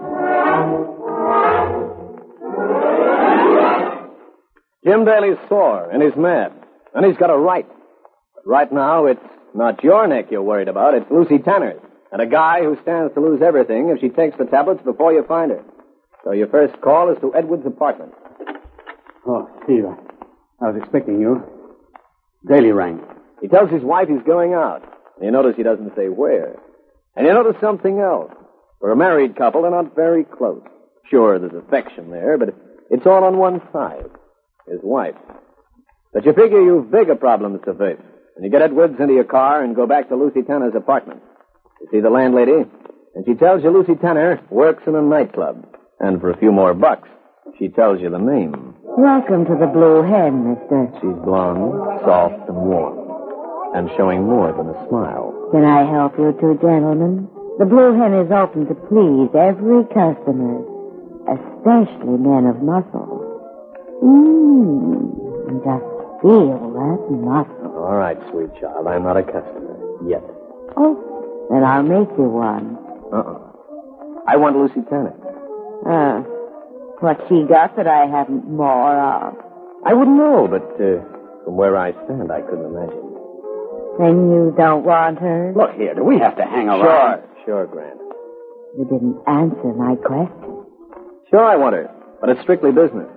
Jim 4.85 5.05
Daly's 5.05 5.37
sore 5.49 5.89
and 5.91 6.01
he's 6.01 6.15
mad. 6.15 6.53
And 6.93 7.05
he's 7.05 7.17
got 7.17 7.29
a 7.29 7.37
right. 7.37 7.67
But 8.35 8.47
right 8.47 8.71
now, 8.71 9.05
it's 9.05 9.19
not 9.57 9.83
your 9.83 10.07
neck 10.07 10.27
you're 10.29 10.41
worried 10.41 10.67
about, 10.67 10.93
it's 10.93 11.09
Lucy 11.11 11.39
Tanner's. 11.39 11.81
And 12.11 12.21
a 12.21 12.25
guy 12.25 12.63
who 12.63 12.77
stands 12.81 13.13
to 13.13 13.19
lose 13.19 13.41
everything 13.41 13.89
if 13.89 13.99
she 13.99 14.09
takes 14.09 14.37
the 14.37 14.45
tablets 14.45 14.81
before 14.83 15.11
you 15.11 15.23
find 15.27 15.51
her. 15.51 15.63
So 16.23 16.31
your 16.31 16.47
first 16.47 16.79
call 16.81 17.11
is 17.11 17.19
to 17.21 17.35
Edwards' 17.35 17.65
apartment. 17.65 18.13
Oh, 19.25 19.49
Steve, 19.63 19.85
I 20.61 20.71
was 20.71 20.81
expecting 20.81 21.19
you. 21.19 21.43
Daly 22.47 22.71
rang. 22.71 23.01
He 23.41 23.47
tells 23.47 23.69
his 23.69 23.83
wife 23.83 24.07
he's 24.07 24.25
going 24.25 24.53
out. 24.53 24.83
And 25.17 25.25
you 25.25 25.31
notice 25.31 25.55
he 25.57 25.63
doesn't 25.63 25.95
say 25.95 26.07
where. 26.07 26.55
And 27.15 27.27
you 27.27 27.33
notice 27.33 27.59
something 27.59 27.99
else. 27.99 28.31
For 28.79 28.91
a 28.91 28.95
married 28.95 29.35
couple, 29.35 29.63
they're 29.63 29.71
not 29.71 29.95
very 29.95 30.23
close. 30.23 30.63
Sure, 31.09 31.39
there's 31.39 31.53
affection 31.53 32.11
there, 32.11 32.37
but 32.37 32.49
it's 32.89 33.05
all 33.05 33.23
on 33.23 33.37
one 33.37 33.61
side. 33.73 34.05
His 34.67 34.79
wife. 34.83 35.15
But 36.13 36.25
you 36.25 36.33
figure 36.33 36.61
you've 36.61 36.91
bigger 36.91 37.15
problems 37.15 37.61
to 37.65 37.73
face. 37.73 38.01
And 38.37 38.45
you 38.45 38.51
get 38.51 38.61
Edwards 38.61 38.99
into 38.99 39.15
your 39.15 39.23
car 39.23 39.63
and 39.63 39.75
go 39.75 39.87
back 39.87 40.09
to 40.09 40.15
Lucy 40.15 40.43
Tanner's 40.43 40.75
apartment. 40.75 41.23
You 41.81 41.87
see 41.91 41.99
the 42.01 42.11
landlady, 42.11 42.69
and 43.15 43.25
she 43.25 43.33
tells 43.33 43.63
you 43.63 43.71
Lucy 43.71 43.95
Tanner 43.95 44.39
works 44.51 44.83
in 44.85 44.93
a 44.93 45.01
nightclub. 45.01 45.65
And 45.99 46.21
for 46.21 46.29
a 46.29 46.37
few 46.37 46.51
more 46.51 46.75
bucks, 46.75 47.09
she 47.57 47.69
tells 47.69 47.99
you 47.99 48.11
the 48.11 48.19
name. 48.19 48.75
Welcome 48.83 49.45
to 49.45 49.57
the 49.57 49.65
Blue 49.65 50.03
Hen, 50.05 50.53
mister. 50.53 50.85
She's 51.01 51.17
blonde, 51.25 51.73
soft, 52.05 52.47
and 52.47 52.57
warm, 52.61 53.73
and 53.73 53.89
showing 53.97 54.21
more 54.21 54.53
than 54.53 54.69
a 54.69 54.87
smile. 54.87 55.33
Can 55.51 55.65
I 55.65 55.89
help 55.89 56.13
you 56.19 56.37
two 56.39 56.61
gentlemen? 56.61 57.25
The 57.57 57.65
Blue 57.65 57.97
Hen 57.97 58.13
is 58.21 58.29
open 58.29 58.69
to 58.69 58.77
please 58.85 59.33
every 59.33 59.81
customer, 59.89 60.61
especially 61.25 62.21
men 62.21 62.45
of 62.45 62.61
muscle. 62.61 63.17
Mmm, 64.05 65.57
just 65.65 65.89
feel 66.21 66.53
that 66.77 67.01
muscle. 67.09 67.56
All 67.77 67.95
right, 67.95 68.17
sweet 68.31 68.49
child. 68.59 68.87
I'm 68.87 69.03
not 69.03 69.17
a 69.17 69.23
customer. 69.23 69.75
Yet. 70.07 70.23
Oh, 70.75 71.47
then 71.49 71.63
I'll 71.63 71.83
make 71.83 72.09
you 72.17 72.29
one. 72.29 72.77
Uh-uh. 73.13 73.39
I 74.27 74.35
want 74.37 74.57
Lucy 74.57 74.81
Tanner. 74.89 75.15
Uh, 75.87 76.21
what 76.99 77.17
she 77.29 77.43
got 77.47 77.77
that 77.77 77.87
I 77.87 78.05
haven't 78.07 78.49
more 78.49 78.97
of? 78.97 79.35
I 79.85 79.93
wouldn't 79.93 80.17
know, 80.17 80.47
but 80.49 80.75
uh, 80.81 81.01
from 81.45 81.55
where 81.55 81.77
I 81.77 81.93
stand, 82.05 82.31
I 82.31 82.41
couldn't 82.41 82.65
imagine. 82.65 83.07
Then 83.99 84.29
you 84.29 84.53
don't 84.57 84.83
want 84.83 85.19
her? 85.19 85.53
Look 85.55 85.73
here, 85.75 85.95
do 85.95 86.03
we 86.03 86.19
have 86.19 86.35
to 86.37 86.43
hang 86.43 86.67
around? 86.67 87.23
Sure, 87.45 87.65
sure, 87.65 87.67
Grant. 87.67 87.99
You 88.77 88.85
didn't 88.85 89.17
answer 89.25 89.73
my 89.73 89.95
question. 89.95 90.65
Sure, 91.29 91.43
I 91.45 91.55
want 91.55 91.75
her, 91.75 91.89
but 92.21 92.29
it's 92.29 92.41
strictly 92.41 92.71
business. 92.71 93.07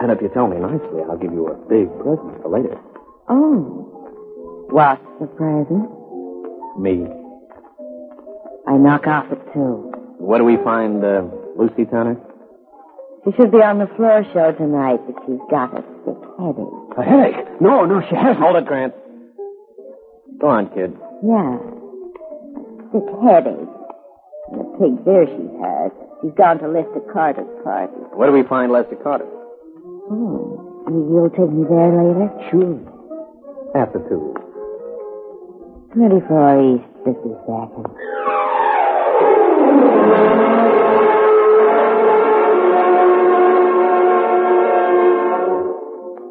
And 0.00 0.10
if 0.10 0.22
you 0.22 0.30
tell 0.32 0.48
me 0.48 0.56
nicely, 0.58 1.02
I'll 1.08 1.18
give 1.18 1.32
you 1.32 1.46
a 1.48 1.56
big 1.68 1.86
present 2.00 2.42
for 2.42 2.48
later. 2.48 2.78
Oh. 3.28 4.66
What's 4.70 5.02
the 5.20 5.26
present? 5.26 5.90
Me. 6.78 7.06
I 8.68 8.76
knock 8.76 9.06
off 9.06 9.26
at 9.32 9.52
two. 9.52 9.92
Where 10.18 10.38
do 10.38 10.44
we 10.44 10.56
find 10.62 11.04
uh, 11.04 11.22
Lucy 11.56 11.84
Tanner? 11.84 12.16
She 13.24 13.32
should 13.36 13.50
be 13.52 13.58
on 13.58 13.78
the 13.78 13.86
floor 13.96 14.24
show 14.32 14.52
tonight, 14.52 15.00
but 15.06 15.16
she's 15.26 15.42
got 15.50 15.74
a 15.76 15.82
sick 16.06 16.20
headache. 16.38 16.96
A 16.96 17.02
headache? 17.02 17.60
No, 17.60 17.84
no, 17.84 18.00
she 18.08 18.14
hasn't. 18.14 18.38
Hold 18.38 18.56
it, 18.56 18.66
Grant. 18.66 18.94
Go 20.40 20.48
on, 20.48 20.68
kid. 20.72 20.96
Yeah. 21.20 21.58
A 21.60 22.82
sick 22.94 23.08
headache. 23.20 23.68
And 24.50 24.56
the 24.56 24.66
pig 24.80 25.04
beer 25.04 25.26
she's 25.28 25.52
had. 25.60 25.90
She's 26.22 26.32
gone 26.36 26.58
to 26.60 26.68
Lester 26.68 27.00
Carter's 27.12 27.48
party. 27.64 27.92
Where 28.16 28.28
do 28.30 28.34
we 28.36 28.42
find 28.44 28.72
Lester 28.72 28.96
Carter? 28.96 29.26
Oh. 29.26 30.56
You- 30.88 31.06
You'll 31.12 31.30
take 31.30 31.50
me 31.52 31.64
there 31.68 31.92
later? 31.92 32.30
Sure. 32.50 32.80
After 33.74 34.00
two. 34.08 34.34
24 35.94 36.74
East, 36.74 36.84
52nd. 37.06 37.86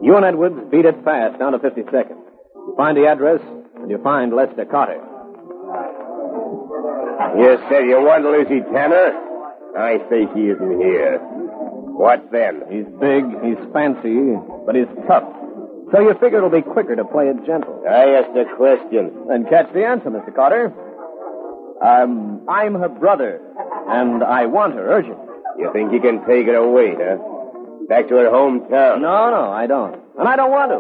You 0.02 0.16
and 0.16 0.26
Edwards 0.26 0.56
beat 0.72 0.86
it 0.86 0.96
fast 1.04 1.40
down 1.40 1.52
to 1.52 1.60
52nd. 1.60 2.18
You 2.56 2.74
find 2.76 2.98
the 2.98 3.06
address, 3.08 3.42
and 3.76 3.90
you 3.90 3.98
find 4.04 4.34
Lester 4.34 4.66
Carter. 4.66 5.00
You 7.38 7.58
said 7.70 7.86
you 7.86 8.02
want 8.02 8.24
Lucy 8.24 8.62
Tanner? 8.74 9.12
I 9.78 9.98
think 10.10 10.32
she 10.34 10.48
isn't 10.50 10.82
here. 10.82 11.20
What 11.20 12.32
then? 12.32 12.64
He's 12.72 12.88
big, 13.00 13.24
he's 13.44 13.60
fancy, 13.72 14.36
but 14.66 14.76
he's 14.76 14.88
tough. 15.08 15.24
So 15.92 16.00
you 16.02 16.14
figure 16.22 16.38
it'll 16.38 16.50
be 16.50 16.62
quicker 16.62 16.96
to 16.96 17.04
play 17.06 17.28
it 17.30 17.46
gentle. 17.46 17.84
I 17.90 18.10
asked 18.22 18.36
a 18.38 18.46
question. 18.56 19.26
Then 19.28 19.46
catch 19.50 19.74
the 19.74 19.86
answer, 19.86 20.10
Mr. 20.12 20.34
Carter. 20.34 20.72
Um, 21.82 22.46
I'm 22.48 22.76
her 22.76 22.90
brother, 22.90 23.42
and 23.88 24.24
I 24.24 24.46
want 24.46 24.74
her 24.76 24.86
urgent. 24.92 25.18
You 25.58 25.72
think 25.74 25.92
you 25.94 26.00
can 26.02 26.26
take 26.28 26.46
her 26.48 26.56
away, 26.56 26.94
huh? 26.98 27.18
Back 27.88 28.08
to 28.10 28.16
her 28.16 28.30
hometown? 28.30 29.02
No, 29.02 29.32
no, 29.32 29.50
I 29.52 29.66
don't. 29.66 29.96
And 30.18 30.28
I 30.28 30.36
don't 30.36 30.52
want 30.52 30.72
to. 30.72 30.80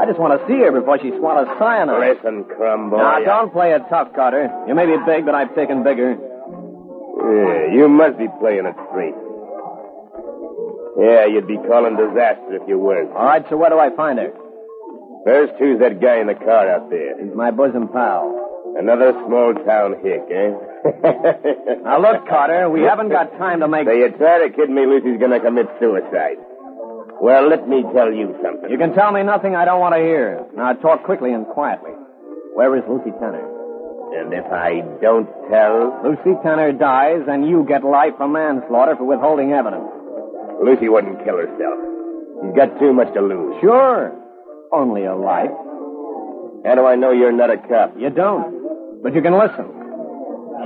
I 0.00 0.06
just 0.06 0.18
want 0.18 0.40
to 0.40 0.46
see 0.48 0.58
her 0.64 0.72
before 0.72 0.98
she 0.98 1.10
swallows 1.18 1.46
cyanide. 1.58 2.16
Listen, 2.16 2.44
crumb 2.44 2.90
boy. 2.90 2.96
Now, 2.96 3.14
I- 3.16 3.24
don't 3.24 3.52
play 3.52 3.72
it 3.72 3.82
tough, 3.90 4.12
Carter. 4.14 4.50
You 4.66 4.74
may 4.74 4.86
be 4.86 4.96
big, 5.06 5.24
but 5.26 5.34
I've 5.34 5.54
taken 5.54 5.82
bigger. 5.84 6.16
Yeah, 6.16 7.72
you 7.76 7.88
must 7.88 8.18
be 8.18 8.26
playing 8.40 8.66
it 8.66 8.74
straight. 8.90 9.14
Yeah, 10.98 11.26
you'd 11.26 11.46
be 11.48 11.56
calling 11.56 11.96
disaster 11.96 12.60
if 12.60 12.68
you 12.68 12.78
weren't. 12.78 13.12
All 13.12 13.24
right, 13.24 13.44
so 13.48 13.56
where 13.56 13.70
do 13.70 13.78
I 13.78 13.94
find 13.96 14.18
her? 14.18 14.32
First, 15.24 15.54
who's 15.58 15.78
that 15.80 16.00
guy 16.00 16.20
in 16.20 16.26
the 16.26 16.34
car 16.34 16.68
out 16.68 16.90
there? 16.90 17.16
He's 17.22 17.34
my 17.34 17.50
bosom 17.50 17.88
pal. 17.88 18.74
Another 18.76 19.12
small 19.26 19.54
town 19.64 19.96
hick, 20.02 20.24
eh? 20.28 20.50
Now, 21.82 22.00
look, 22.00 22.26
Carter, 22.26 22.68
we 22.70 22.82
haven't 22.82 23.10
got 23.10 23.30
time 23.38 23.60
to 23.60 23.68
make... 23.68 23.86
So 23.86 23.92
you 23.92 24.10
try 24.18 24.46
to 24.46 24.50
kid 24.54 24.68
me 24.70 24.86
Lucy's 24.86 25.20
gonna 25.20 25.40
commit 25.40 25.66
suicide. 25.78 26.38
Well, 27.20 27.48
let 27.48 27.68
me 27.68 27.82
tell 27.94 28.12
you 28.12 28.34
something. 28.42 28.68
You 28.70 28.78
can 28.78 28.94
tell 28.94 29.12
me 29.12 29.22
nothing 29.22 29.54
I 29.54 29.64
don't 29.64 29.78
want 29.80 29.94
to 29.94 30.00
hear. 30.00 30.44
Now, 30.56 30.72
talk 30.74 31.04
quickly 31.04 31.32
and 31.32 31.46
quietly. 31.46 31.92
Where 32.54 32.74
is 32.76 32.82
Lucy 32.88 33.12
Tanner? 33.20 33.46
And 34.18 34.32
if 34.34 34.44
I 34.50 34.82
don't 35.00 35.30
tell, 35.48 36.02
Lucy 36.02 36.36
Tanner 36.42 36.72
dies, 36.72 37.22
and 37.28 37.46
you 37.48 37.64
get 37.66 37.84
life 37.84 38.14
for 38.18 38.26
manslaughter 38.28 38.96
for 38.96 39.04
withholding 39.04 39.52
evidence. 39.52 40.01
Lucy 40.62 40.88
wouldn't 40.88 41.24
kill 41.24 41.36
herself. 41.36 41.78
She's 42.42 42.56
got 42.56 42.78
too 42.78 42.92
much 42.92 43.12
to 43.14 43.20
lose. 43.20 43.60
Sure. 43.60 44.14
Only 44.72 45.04
a 45.04 45.14
life. 45.14 45.50
How 46.64 46.74
do 46.74 46.86
I 46.86 46.94
know 46.96 47.10
you're 47.10 47.32
not 47.32 47.50
a 47.50 47.58
cop? 47.58 47.94
You 47.98 48.10
don't. 48.10 49.02
But 49.02 49.14
you 49.14 49.22
can 49.22 49.34
listen. 49.34 49.66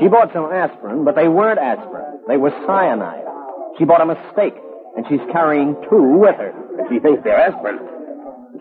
She 0.01 0.09
bought 0.09 0.33
some 0.33 0.53
aspirin, 0.53 1.05
but 1.05 1.17
they 1.17 1.29
weren't 1.29 1.59
aspirin. 1.59 2.21
They 2.29 2.37
were 2.37 2.53
cyanide. 2.67 3.25
She 3.79 3.85
bought 3.85 4.05
a 4.05 4.07
mistake, 4.07 4.55
and 4.97 5.07
she's 5.09 5.25
carrying 5.33 5.75
two 5.89 6.21
with 6.21 6.37
her. 6.37 6.53
And 6.79 6.89
she 6.93 7.01
thinks 7.01 7.25
they're 7.25 7.49
aspirin. 7.49 7.81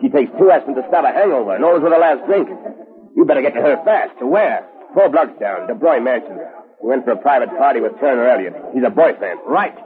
She 0.00 0.08
takes 0.08 0.32
two 0.38 0.50
aspirin 0.50 0.76
to 0.76 0.84
stop 0.88 1.04
a 1.04 1.12
hangover 1.12 1.56
and 1.56 1.60
knows 1.60 1.82
with 1.82 1.92
her 1.92 2.00
last 2.00 2.24
drink. 2.24 2.48
You 3.16 3.24
better 3.24 3.42
get 3.42 3.52
to 3.54 3.60
her 3.60 3.76
fast. 3.84 4.18
To 4.20 4.26
where? 4.26 4.64
Four 4.94 5.08
blocks 5.10 5.36
down, 5.40 5.68
DeBroy 5.68 6.00
Mansion. 6.04 6.40
She 6.80 6.86
went 6.86 7.04
for 7.04 7.12
a 7.12 7.20
private 7.20 7.50
party 7.56 7.80
with 7.80 8.00
Turner 8.00 8.28
Elliott. 8.28 8.54
He's 8.72 8.84
a 8.84 8.90
boyfriend. 8.90 9.40
Right. 9.46 9.76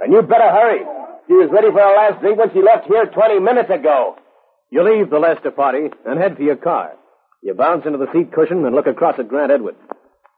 And 0.00 0.12
you 0.12 0.20
better 0.22 0.48
hurry. 0.48 0.84
She 1.28 1.34
was 1.34 1.50
ready 1.52 1.70
for 1.70 1.78
her 1.78 1.94
last 1.94 2.20
drink 2.20 2.38
when 2.38 2.50
she 2.52 2.62
left 2.62 2.86
here 2.86 3.04
20 3.04 3.38
minutes 3.38 3.68
ago. 3.68 4.16
You 4.70 4.82
leave 4.82 5.10
the 5.10 5.18
Lester 5.18 5.50
party 5.50 5.90
and 6.06 6.18
head 6.18 6.36
for 6.36 6.42
your 6.42 6.56
car. 6.56 6.94
You 7.42 7.54
bounce 7.54 7.84
into 7.84 7.98
the 7.98 8.10
seat 8.12 8.32
cushion 8.32 8.64
and 8.64 8.74
look 8.74 8.86
across 8.86 9.18
at 9.18 9.28
Grant 9.28 9.52
Edwards. 9.52 9.78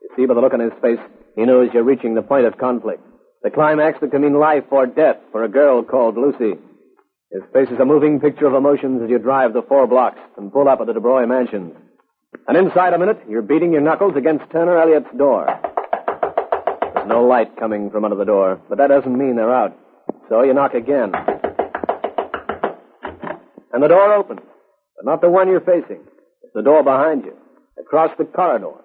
You 0.03 0.11
see 0.17 0.27
by 0.27 0.35
the 0.35 0.41
look 0.41 0.53
on 0.53 0.61
his 0.61 0.73
face, 0.83 0.99
he 1.37 1.45
knows 1.47 1.71
you're 1.73 1.85
reaching 1.85 2.15
the 2.15 2.23
point 2.23 2.45
of 2.45 2.59
conflict. 2.59 3.03
The 3.43 3.51
climax 3.51 4.01
that 4.01 4.11
can 4.11 4.23
mean 4.23 4.39
life 4.39 4.65
or 4.71 4.87
death 4.87 5.17
for 5.31 5.45
a 5.45 5.49
girl 5.49 5.85
called 5.85 6.17
Lucy. 6.17 6.59
His 7.31 7.43
face 7.53 7.69
is 7.71 7.79
a 7.79 7.85
moving 7.85 8.19
picture 8.19 8.47
of 8.47 8.55
emotions 8.55 9.01
as 9.03 9.09
you 9.09 9.19
drive 9.19 9.53
the 9.53 9.63
four 9.63 9.87
blocks 9.87 10.19
and 10.37 10.53
pull 10.53 10.69
up 10.69 10.81
at 10.81 10.89
the 10.89 10.93
DeBroy 10.93 11.29
Mansion. 11.29 11.77
And 12.49 12.57
inside 12.57 12.93
a 12.95 12.99
minute, 12.99 13.21
you're 13.29 13.43
beating 13.43 13.73
your 13.73 13.81
knuckles 13.81 14.17
against 14.17 14.51
Turner 14.51 14.77
Elliott's 14.77 15.17
door. 15.17 15.47
There's 16.95 17.09
no 17.09 17.25
light 17.25 17.57
coming 17.57 17.91
from 17.91 18.05
under 18.05 18.17
the 18.17 18.25
door, 18.25 18.61
but 18.69 18.79
that 18.79 18.89
doesn't 18.89 19.17
mean 19.17 19.37
they're 19.37 19.55
out. 19.55 19.77
So 20.31 20.45
you 20.45 20.55
knock 20.55 20.75
again. 20.75 21.13
And 23.73 23.83
the 23.83 23.89
door 23.89 24.15
opens, 24.15 24.41
but 24.97 25.05
not 25.05 25.21
the 25.21 25.29
one 25.29 25.49
you're 25.49 25.61
facing. 25.61 26.07
It's 26.43 26.55
the 26.55 26.63
door 26.63 26.85
behind 26.85 27.25
you, 27.25 27.35
across 27.79 28.17
the 28.17 28.25
corridor. 28.25 28.79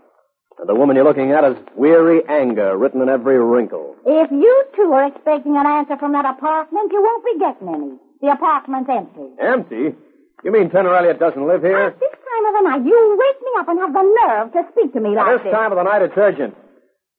And 0.58 0.68
the 0.68 0.74
woman 0.74 0.96
you're 0.96 1.06
looking 1.06 1.32
at 1.32 1.44
has 1.44 1.56
weary 1.76 2.24
anger 2.28 2.76
written 2.76 3.02
in 3.02 3.10
every 3.10 3.38
wrinkle. 3.38 3.96
If 4.06 4.32
you 4.32 4.66
two 4.76 4.92
are 4.94 5.06
expecting 5.06 5.56
an 5.56 5.68
answer 5.68 5.98
from 5.98 6.14
that 6.14 6.26
apartment, 6.26 6.92
you 6.92 7.02
won't 7.02 7.26
be 7.26 7.38
getting 7.38 7.68
any. 7.70 7.92
The 8.22 8.32
apartment's 8.34 8.90
empty. 8.90 9.30
Empty? 9.40 9.94
You 10.44 10.52
mean 10.52 10.72
Turner 10.72 10.96
Elliott 10.96 11.20
doesn't 11.20 11.46
live 11.46 11.62
here? 11.62 11.78
At 11.78 12.00
this 12.00 12.10
time 12.10 12.46
of 12.48 12.54
the 12.58 12.70
night, 12.70 12.86
you 12.90 13.18
wake 13.22 13.42
me 13.42 13.52
up 13.60 13.68
and 13.68 13.80
have 13.80 13.94
the 13.94 14.06
nerve 14.26 14.54
to 14.54 14.72
speak 14.72 14.94
to 14.94 15.00
me 15.00 15.16
At 15.16 15.28
like 15.28 15.44
this 15.44 15.52
time 15.54 15.72
of 15.72 15.78
the 15.78 15.84
night, 15.84 16.02
it's 16.02 16.18
urgent. 16.18 16.56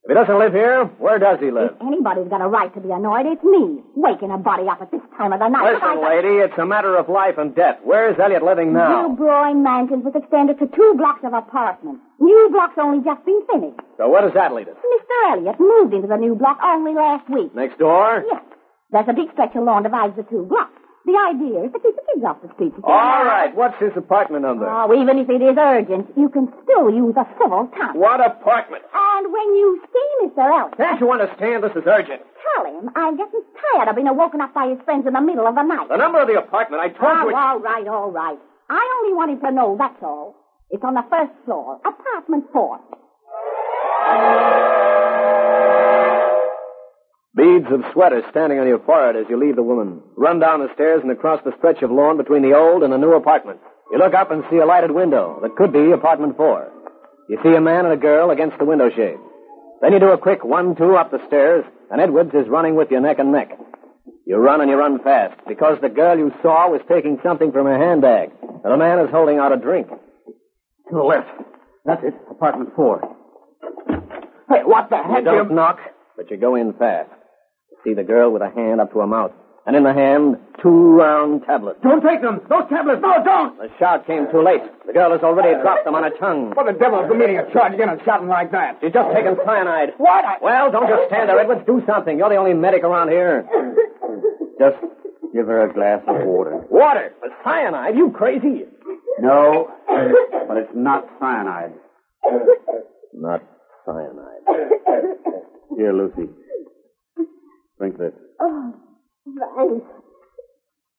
If 0.07 0.11
he 0.11 0.15
doesn't 0.15 0.39
live 0.39 0.53
here, 0.55 0.85
where 1.03 1.19
does 1.19 1.41
he 1.43 1.51
live? 1.51 1.75
If 1.75 1.83
anybody's 1.83 2.29
got 2.31 2.41
a 2.41 2.47
right 2.47 2.73
to 2.75 2.81
be 2.81 2.93
annoyed, 2.95 3.27
it's 3.27 3.43
me. 3.43 3.83
Waking 3.99 4.31
a 4.31 4.39
body 4.39 4.69
up 4.71 4.81
at 4.81 4.93
this 4.93 5.01
time 5.19 5.33
of 5.33 5.41
the 5.41 5.49
night. 5.49 5.67
Listen, 5.75 5.99
I- 5.99 6.15
lady, 6.23 6.39
it's 6.47 6.57
a 6.59 6.65
matter 6.65 6.95
of 6.95 7.09
life 7.09 7.39
and 7.39 7.53
death. 7.57 7.79
Where 7.83 8.09
is 8.09 8.17
Elliot 8.17 8.45
living 8.45 8.73
now? 8.73 9.09
New 9.09 9.17
Broyne 9.17 9.65
Mansions 9.67 10.05
was 10.05 10.15
extended 10.15 10.61
to 10.61 10.69
two 10.69 10.95
blocks 10.97 11.25
of 11.25 11.35
apartments. 11.35 12.01
New 12.21 12.49
block's 12.53 12.79
only 12.79 13.03
just 13.03 13.25
been 13.27 13.43
finished. 13.51 13.81
So 13.99 14.09
where 14.09 14.23
does 14.23 14.35
that 14.35 14.55
lead 14.55 14.69
us? 14.69 14.77
Mr. 14.79 15.33
Elliot 15.33 15.59
moved 15.59 15.93
into 15.93 16.07
the 16.07 16.17
new 16.17 16.37
block 16.37 16.61
only 16.63 16.95
last 16.95 17.29
week. 17.29 17.53
Next 17.53 17.77
door? 17.81 18.23
Yes. 18.31 18.43
There's 18.93 19.09
a 19.09 19.13
big 19.13 19.33
stretch 19.33 19.57
of 19.57 19.65
lawn 19.65 19.83
divides 19.83 20.15
the 20.15 20.23
two 20.23 20.45
blocks. 20.47 20.71
The 21.07 21.15
idea 21.15 21.63
is 21.65 21.73
to 21.73 21.79
keep 21.79 21.95
the 21.95 22.03
kids 22.13 22.25
off 22.27 22.43
the 22.43 22.51
street. 22.59 22.75
All 22.83 23.23
right. 23.25 23.55
What's 23.55 23.79
his 23.79 23.95
apartment 23.97 24.43
number? 24.43 24.67
Oh, 24.67 24.91
even 25.01 25.19
if 25.23 25.31
it 25.31 25.39
is 25.41 25.55
urgent, 25.57 26.11
you 26.19 26.29
can 26.29 26.51
still 26.67 26.91
use 26.91 27.15
a 27.17 27.23
civil 27.39 27.71
tongue. 27.79 27.95
What 27.95 28.19
apartment? 28.19 28.83
And 28.93 29.31
when 29.33 29.49
you 29.55 29.81
see 29.87 30.27
Mr. 30.27 30.43
Elliott, 30.51 30.77
Can't 30.77 31.01
you 31.01 31.11
understand 31.13 31.63
this 31.63 31.73
is 31.79 31.87
urgent? 31.87 32.23
tell 32.55 32.67
him 32.67 32.91
I'm 32.97 33.17
getting 33.17 33.43
tired 33.75 33.89
of 33.89 33.95
being 33.95 34.11
woken 34.17 34.41
up 34.41 34.53
by 34.55 34.67
his 34.69 34.79
friends 34.85 35.07
in 35.07 35.13
the 35.15 35.21
middle 35.21 35.47
of 35.47 35.55
the 35.55 35.63
night. 35.63 35.89
The 35.89 35.97
number 35.97 36.21
of 36.21 36.27
the 36.29 36.39
apartment, 36.39 36.83
I 36.83 36.89
told 36.89 37.07
Oh, 37.23 37.29
you. 37.31 37.35
Ah, 37.37 37.53
all 37.55 37.61
right, 37.61 37.87
all 37.87 38.11
right. 38.11 38.39
I 38.69 38.83
only 39.03 39.15
wanted 39.15 39.41
to 39.47 39.51
know, 39.53 39.77
that's 39.79 40.03
all. 40.03 40.35
It's 40.71 40.83
on 40.83 40.95
the 40.95 41.05
first 41.09 41.31
floor, 41.45 41.79
apartment 41.87 42.47
four. 42.53 42.81
Beads 47.37 47.67
of 47.71 47.85
sweat 47.93 48.15
are 48.15 48.25
standing 48.31 48.59
on 48.59 48.67
your 48.67 48.79
forehead 48.79 49.15
as 49.15 49.29
you 49.29 49.37
leave 49.39 49.57
the 49.57 49.63
woman. 49.63 50.01
Run 50.17 50.41
down 50.41 50.61
the 50.61 50.73
stairs 50.73 51.03
and 51.03 51.13
across 51.13 51.45
the 51.45 51.53
stretch 51.59 51.83
of 51.83 51.91
lawn 51.91 52.17
between 52.17 52.41
the 52.41 52.57
old 52.57 52.83
and 52.83 52.91
the 52.91 52.97
new 52.97 53.13
apartment. 53.13 53.61
You 53.93 53.99
look 53.99 54.15
up 54.15 54.31
and 54.31 54.43
see 54.51 54.57
a 54.57 54.65
lighted 54.65 54.91
window 54.91 55.39
that 55.43 55.55
could 55.55 55.71
be 55.71 55.93
apartment 55.93 56.39
four. 56.39 56.73
You 57.29 57.39
see 57.43 57.55
a 57.55 57.61
man 57.61 57.85
and 57.85 57.93
a 57.93 57.99
girl 57.99 58.31
against 58.31 58.59
the 58.59 58.65
window 58.65 58.89
shade. 58.89 59.19
Then 59.83 59.93
you 59.93 60.01
do 60.01 60.13
a 60.13 60.19
quick 60.19 60.45
one-two 60.45 60.97
up 60.97 61.11
the 61.11 61.21
stairs, 61.27 61.67
and 61.91 62.01
Edwards 62.01 62.33
is 62.33 62.49
running 62.49 62.75
with 62.75 62.91
you 62.91 63.01
neck 63.01 63.19
and 63.19 63.33
neck. 63.33 63.51
You 64.27 64.39
run 64.39 64.63
and 64.63 64.71
you 64.71 64.77
run 64.77 64.99
fast 65.05 65.39
because 65.47 65.79
the 65.83 65.91
girl 65.91 66.17
you 66.17 66.33
saw 66.41 66.71
was 66.71 66.81
taking 66.89 67.19
something 67.23 67.53
from 67.53 67.67
her 67.67 67.79
handbag, 67.79 68.31
and 68.41 68.73
the 68.73 68.79
man 68.79 68.99
is 69.01 69.11
holding 69.11 69.39
out 69.39 69.53
a 69.53 69.57
drink. 69.57 69.89
To 69.89 70.95
the 70.95 71.03
left. 71.03 71.29
That's 71.85 72.03
it. 72.03 72.15
Apartment 72.31 72.71
four. 72.75 73.03
Hey, 74.49 74.63
what 74.65 74.89
the 74.89 74.97
heck? 74.97 75.19
You 75.19 75.25
don't 75.25 75.55
knock, 75.55 75.81
but 76.17 76.31
you 76.31 76.39
go 76.39 76.55
in 76.55 76.73
fast. 76.73 77.11
See 77.87 77.95
the 77.95 78.03
girl 78.03 78.33
with 78.35 78.43
a 78.43 78.51
hand 78.51 78.81
up 78.81 78.91
to 78.93 78.99
her 78.99 79.07
mouth, 79.07 79.31
and 79.65 79.77
in 79.77 79.85
the 79.85 79.95
hand, 79.95 80.43
two 80.61 80.99
round 80.99 81.47
tablets. 81.47 81.79
Don't 81.85 82.03
take 82.03 82.21
them. 82.21 82.43
Those 82.51 82.67
tablets. 82.69 82.99
No, 83.01 83.23
don't. 83.23 83.57
The 83.63 83.71
shout 83.79 84.09
came 84.09 84.27
too 84.33 84.43
late. 84.43 84.59
The 84.87 84.93
girl 84.93 85.13
has 85.13 85.23
already 85.23 85.55
uh, 85.55 85.63
dropped 85.63 85.85
them 85.85 85.95
on 85.95 86.03
her 86.03 86.11
tongue. 86.19 86.51
What 86.51 86.67
the 86.67 86.75
devil 86.75 86.99
is 87.05 87.09
the 87.09 87.15
meaning 87.15 87.39
of 87.39 87.47
charging 87.53 87.79
in 87.79 87.89
and 87.89 88.01
shouting 88.05 88.27
like 88.27 88.51
that? 88.51 88.83
She's 88.83 88.93
just 88.93 89.15
taken 89.15 89.39
cyanide. 89.47 89.95
What? 89.99 90.25
I... 90.25 90.39
Well, 90.43 90.73
don't 90.73 90.89
just 90.91 91.07
stand 91.07 91.29
there, 91.31 91.39
Edwards. 91.39 91.63
Do 91.65 91.81
something. 91.87 92.19
You're 92.19 92.29
the 92.29 92.43
only 92.43 92.55
medic 92.55 92.83
around 92.83 93.09
here. 93.15 93.47
Just 94.59 94.83
give 95.33 95.47
her 95.47 95.71
a 95.71 95.73
glass 95.73 96.03
of 96.09 96.27
water. 96.27 96.67
Water? 96.69 97.15
With 97.23 97.31
cyanide? 97.45 97.95
You 97.95 98.11
crazy? 98.11 98.67
No, 99.21 99.71
but 99.87 100.57
it's 100.57 100.75
not 100.75 101.07
cyanide. 101.21 101.71
Not 103.15 103.47
cyanide. 103.87 104.43
Here, 105.77 105.93
Lucy. 105.93 106.35
Drink 107.79 107.99
this. 107.99 108.13
Oh, 108.41 108.75
thanks. 109.25 109.87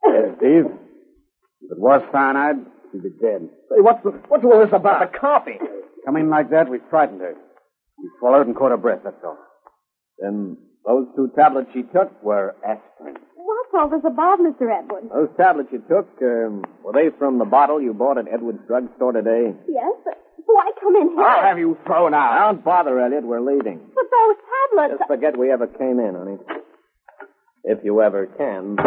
Yes, 0.06 0.36
Steve. 0.38 0.66
If 1.62 1.72
it 1.72 1.80
was 1.80 2.02
cyanide, 2.12 2.58
she'd 2.92 3.04
be 3.04 3.10
dead. 3.22 3.50
Hey, 3.70 3.82
what's, 3.82 4.04
the, 4.04 4.12
what's 4.28 4.44
all 4.44 4.60
this 4.64 4.74
about 4.74 5.12
the 5.12 5.18
coffee? 5.18 5.58
Coming 6.06 6.30
like 6.30 6.52
that, 6.52 6.70
we 6.70 6.80
frightened 6.90 7.22
her. 7.22 7.34
She 8.00 8.08
swallowed 8.20 8.48
and 8.48 8.56
caught 8.56 8.72
her 8.72 8.78
breath, 8.78 9.02
that's 9.04 9.18
all. 9.24 9.38
Then 10.20 10.58
those 10.86 11.08
two 11.16 11.32
tablets 11.36 11.70
she 11.74 11.82
took 11.84 12.12
were 12.24 12.56
aspirin. 12.64 13.16
What's 13.36 13.74
all 13.74 13.90
this 13.90 14.06
about, 14.06 14.40
Mr. 14.40 14.70
Edwards? 14.72 15.08
Those 15.12 15.30
tablets 15.36 15.70
you 15.72 15.80
took, 15.90 16.08
um, 16.22 16.64
were 16.84 16.94
they 16.94 17.10
from 17.18 17.40
the 17.40 17.46
bottle 17.46 17.82
you 17.82 17.94
bought 17.94 18.18
at 18.18 18.26
Edwards 18.32 18.60
Drug 18.68 18.88
Store 18.96 19.12
today? 19.12 19.52
Yes, 19.68 19.94
but 20.06 20.16
why 20.46 20.72
come 20.80 20.96
in 20.96 21.10
here? 21.10 21.26
I'll 21.26 21.44
have 21.44 21.60
you 21.60 21.78
thrown 21.86 22.14
out. 22.14 22.38
Don't 22.54 22.64
bother, 22.64 23.00
Elliot. 23.00 23.26
We're 23.26 23.42
leaving. 23.42 23.80
But 23.96 24.06
those 24.12 24.36
tablets. 24.72 25.00
Just 25.00 25.08
forget 25.08 25.38
we 25.38 25.52
ever 25.52 25.68
came 25.68 26.00
in, 26.00 26.16
honey. 26.16 26.38
If 27.70 27.84
you 27.84 28.02
ever 28.02 28.26
can. 28.26 28.78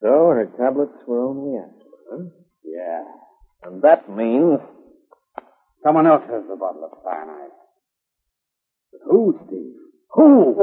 So 0.00 0.08
her 0.30 0.48
tablets 0.58 0.96
were 1.06 1.24
only 1.24 1.58
aspirin, 1.58 1.82
huh? 2.10 2.24
Yeah. 2.64 3.02
And 3.64 3.82
that 3.82 4.08
means 4.08 4.60
Someone 5.86 6.08
else 6.08 6.22
has 6.28 6.42
the 6.48 6.56
bottle 6.56 6.82
of 6.82 6.98
cyanide. 7.04 7.54
But 8.90 9.00
who, 9.08 9.38
Steve? 9.46 9.76
who? 10.10 10.56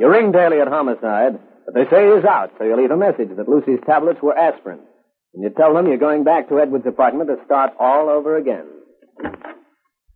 You 0.00 0.08
ring 0.08 0.32
Daly 0.32 0.60
at 0.62 0.68
homicide, 0.68 1.38
but 1.66 1.74
they 1.74 1.84
say 1.90 2.14
he's 2.14 2.24
out, 2.24 2.52
so 2.56 2.64
you 2.64 2.74
leave 2.74 2.90
a 2.90 2.96
message 2.96 3.36
that 3.36 3.48
Lucy's 3.50 3.80
tablets 3.84 4.22
were 4.22 4.34
aspirin. 4.34 4.78
And 5.38 5.44
you 5.44 5.50
tell 5.56 5.72
them 5.72 5.86
you're 5.86 5.98
going 5.98 6.24
back 6.24 6.48
to 6.48 6.58
Edwards' 6.58 6.84
apartment 6.88 7.30
to 7.30 7.36
start 7.46 7.70
all 7.78 8.08
over 8.08 8.36
again. 8.38 8.66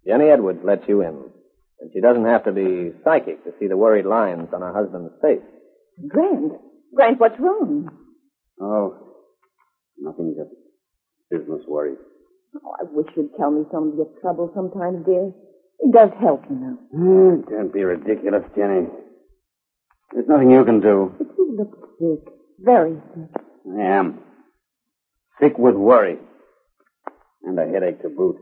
Jenny 0.04 0.24
Edwards 0.24 0.58
lets 0.64 0.82
you 0.88 1.02
in. 1.02 1.14
And 1.78 1.90
she 1.94 2.00
doesn't 2.00 2.24
have 2.24 2.42
to 2.46 2.50
be 2.50 2.90
psychic 3.04 3.44
to 3.44 3.52
see 3.60 3.68
the 3.68 3.76
worried 3.76 4.04
lines 4.04 4.48
on 4.52 4.62
her 4.62 4.72
husband's 4.74 5.14
face. 5.22 5.46
Grant. 6.08 6.54
Grant, 6.92 7.20
what's 7.20 7.38
wrong? 7.38 7.88
Oh, 8.60 8.98
nothing, 9.96 10.34
just 10.36 10.50
business 11.30 11.62
worries. 11.68 11.98
Oh, 12.56 12.74
I 12.80 12.84
wish 12.90 13.06
you'd 13.16 13.30
tell 13.38 13.52
me 13.52 13.62
some 13.70 13.92
of 13.92 13.94
your 13.94 14.10
trouble 14.20 14.50
sometimes, 14.56 15.06
dear. 15.06 15.30
It 15.78 15.92
does 15.92 16.10
help, 16.20 16.42
you 16.50 16.56
know. 16.56 16.78
Hmm, 16.92 17.48
don't 17.48 17.72
be 17.72 17.84
ridiculous, 17.84 18.42
Jenny. 18.56 18.88
There's 20.12 20.26
nothing 20.26 20.50
you 20.50 20.64
can 20.64 20.80
do. 20.80 21.14
But 21.16 21.28
you 21.38 21.56
look 21.56 21.78
sick. 22.00 22.34
Very 22.58 22.96
sick. 23.14 23.42
I 23.70 23.82
am. 23.82 24.18
Sick 25.40 25.58
with 25.58 25.74
worry. 25.74 26.18
And 27.44 27.58
a 27.58 27.66
headache 27.66 28.02
to 28.02 28.08
boot. 28.08 28.36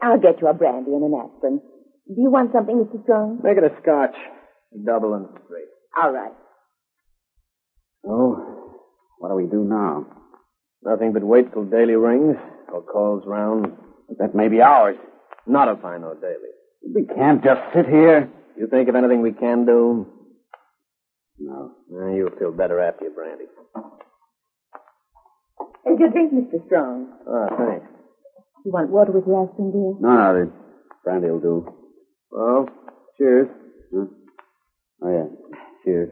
I'll 0.00 0.18
get 0.20 0.40
you 0.40 0.48
a 0.48 0.54
brandy 0.54 0.92
and 0.92 1.04
an 1.04 1.14
aspirin. 1.14 1.60
Do 2.08 2.20
you 2.20 2.30
want 2.30 2.52
something, 2.52 2.76
Mr. 2.76 3.02
Strong? 3.04 3.40
Make 3.42 3.56
it 3.56 3.64
a 3.64 3.74
scotch. 3.80 4.14
Double 4.84 5.14
and 5.14 5.26
straight. 5.46 5.68
All 6.02 6.12
right. 6.12 6.32
Oh, 8.06 8.78
what 9.18 9.28
do 9.28 9.34
we 9.36 9.46
do 9.46 9.64
now? 9.64 10.06
Nothing 10.82 11.12
but 11.12 11.22
wait 11.22 11.52
till 11.52 11.64
Daly 11.64 11.94
rings 11.94 12.36
or 12.72 12.82
calls 12.82 13.22
round. 13.26 13.66
That 14.18 14.34
may 14.34 14.48
be 14.48 14.60
ours. 14.60 14.96
Not 15.46 15.68
if 15.68 15.84
I 15.84 15.98
know 15.98 16.14
Daly. 16.14 16.34
We 16.94 17.04
can't 17.14 17.42
just 17.44 17.60
sit 17.74 17.86
here. 17.86 18.28
You 18.58 18.66
think 18.66 18.88
of 18.88 18.96
anything 18.96 19.22
we 19.22 19.32
can 19.32 19.64
do? 19.64 20.06
No. 21.38 21.72
Eh, 21.90 22.16
you'll 22.16 22.36
feel 22.38 22.52
better 22.52 22.80
after 22.80 23.04
your 23.04 23.14
brandy. 23.14 23.44
Here's 25.84 25.98
your 25.98 26.10
drink, 26.10 26.32
Mr. 26.32 26.64
Strong. 26.66 27.12
Ah, 27.28 27.48
thanks. 27.56 27.86
You 28.64 28.70
want 28.72 28.90
water 28.90 29.12
with 29.12 29.26
your 29.26 29.48
aspirin, 29.48 29.72
dear? 29.72 29.94
No, 30.00 30.16
no, 30.16 30.44
the 30.44 30.52
brandy 31.02 31.28
will 31.30 31.40
do. 31.40 31.74
Well, 32.30 32.68
cheers. 33.18 33.48
Huh? 33.92 34.06
Oh, 35.02 35.10
yeah. 35.10 35.26
Cheers. 35.84 36.10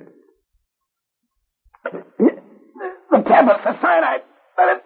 The 3.10 3.22
tablets, 3.22 3.60
the 3.64 3.80
cyanide. 3.80 4.22
Let 4.58 4.76
it. 4.76 4.82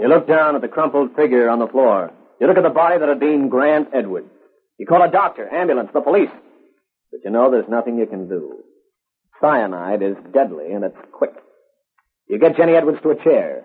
You 0.00 0.08
look 0.08 0.26
down 0.26 0.56
at 0.56 0.62
the 0.62 0.68
crumpled 0.68 1.14
figure 1.14 1.48
on 1.48 1.60
the 1.60 1.68
floor. 1.68 2.10
You 2.40 2.48
look 2.48 2.56
at 2.56 2.64
the 2.64 2.70
body 2.70 2.98
that 2.98 3.08
had 3.08 3.20
been 3.20 3.48
Grant 3.48 3.88
Edwards. 3.94 4.31
You 4.82 4.86
call 4.86 5.04
a 5.04 5.08
doctor, 5.08 5.48
ambulance, 5.48 5.90
the 5.94 6.00
police. 6.00 6.34
But 7.12 7.20
you 7.24 7.30
know 7.30 7.52
there's 7.52 7.68
nothing 7.68 7.98
you 7.98 8.06
can 8.06 8.28
do. 8.28 8.64
Cyanide 9.40 10.02
is 10.02 10.16
deadly 10.34 10.72
and 10.72 10.82
it's 10.82 10.96
quick. 11.12 11.34
You 12.28 12.40
get 12.40 12.56
Jenny 12.56 12.72
Edwards 12.72 12.98
to 13.04 13.10
a 13.10 13.22
chair. 13.22 13.62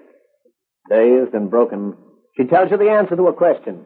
Dazed 0.91 1.33
and 1.33 1.49
broken, 1.49 1.97
she 2.37 2.45
tells 2.45 2.69
you 2.69 2.77
the 2.77 2.91
answer 2.91 3.15
to 3.15 3.29
a 3.29 3.33
question. 3.33 3.85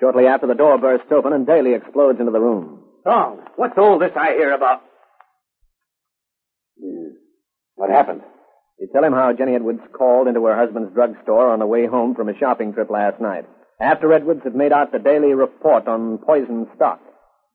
Shortly 0.00 0.26
after, 0.26 0.48
the 0.48 0.56
door 0.56 0.76
bursts 0.76 1.06
open 1.12 1.32
and 1.32 1.46
Daly 1.46 1.72
explodes 1.72 2.18
into 2.18 2.32
the 2.32 2.40
room. 2.40 2.82
Strong, 3.02 3.42
what's 3.54 3.78
all 3.78 4.00
this 4.00 4.16
I 4.16 4.32
hear 4.32 4.52
about? 4.52 4.82
Yeah. 6.78 7.10
What 7.76 7.90
happened? 7.90 8.22
You 8.80 8.88
tell 8.92 9.04
him 9.04 9.12
how 9.12 9.32
Jenny 9.34 9.54
Edwards 9.54 9.82
called 9.96 10.26
into 10.26 10.44
her 10.46 10.56
husband's 10.56 10.92
drugstore 10.92 11.52
on 11.52 11.60
the 11.60 11.66
way 11.66 11.86
home 11.86 12.16
from 12.16 12.28
a 12.28 12.36
shopping 12.36 12.72
trip 12.72 12.90
last 12.90 13.20
night, 13.20 13.44
after 13.80 14.12
Edwards 14.12 14.42
had 14.44 14.54
made 14.54 14.72
out 14.72 14.92
the 14.92 14.98
daily 14.98 15.34
report 15.34 15.86
on 15.86 16.18
poison 16.18 16.66
stock. 16.74 17.00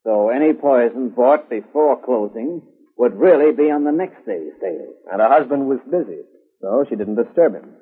So 0.04 0.30
any 0.30 0.52
poison 0.52 1.10
bought 1.10 1.48
before 1.50 2.02
closing 2.02 2.62
would 2.96 3.14
really 3.14 3.52
be 3.52 3.70
on 3.70 3.84
the 3.84 3.92
next 3.92 4.24
day's 4.26 4.52
sale. 4.60 4.92
And 5.10 5.20
her 5.20 5.28
husband 5.28 5.68
was 5.68 5.78
busy, 5.90 6.22
so 6.60 6.84
she 6.88 6.96
didn't 6.96 7.22
disturb 7.22 7.54
him. 7.54 7.74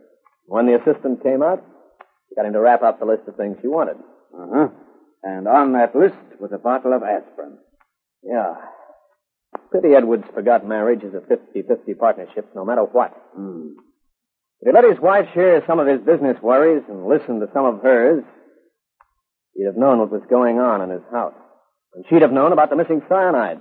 When 0.46 0.66
the 0.66 0.76
assistant 0.76 1.22
came 1.22 1.42
out, 1.42 1.62
she 2.28 2.34
got 2.34 2.46
him 2.46 2.52
to 2.52 2.60
wrap 2.60 2.82
up 2.82 2.98
the 2.98 3.06
list 3.06 3.28
of 3.28 3.36
things 3.36 3.56
she 3.60 3.68
wanted. 3.68 3.96
Uh-huh. 4.34 4.68
And 5.22 5.46
on 5.46 5.72
that 5.72 5.94
list 5.94 6.16
was 6.40 6.50
a 6.52 6.58
bottle 6.58 6.92
of 6.92 7.02
aspirin. 7.02 7.58
Yeah. 8.22 8.54
Pity 9.72 9.94
Edwards 9.94 10.24
forgot 10.34 10.66
marriage 10.66 11.02
is 11.02 11.14
a 11.14 11.20
50-50 11.20 11.98
partnership, 11.98 12.48
no 12.54 12.64
matter 12.64 12.82
what. 12.82 13.10
Hmm. 13.34 13.72
If 14.60 14.66
he 14.68 14.72
let 14.72 14.84
his 14.84 15.00
wife 15.00 15.26
share 15.32 15.62
some 15.66 15.80
of 15.80 15.86
his 15.86 16.00
business 16.00 16.36
worries 16.42 16.82
and 16.88 17.06
listen 17.06 17.40
to 17.40 17.48
some 17.54 17.64
of 17.64 17.82
hers, 17.82 18.24
he'd 19.54 19.64
have 19.64 19.76
known 19.76 19.98
what 19.98 20.10
was 20.10 20.22
going 20.28 20.58
on 20.58 20.82
in 20.82 20.90
his 20.90 21.02
house. 21.10 21.34
And 21.94 22.04
she'd 22.08 22.22
have 22.22 22.32
known 22.32 22.52
about 22.52 22.68
the 22.68 22.76
missing 22.76 23.00
cyanide. 23.08 23.58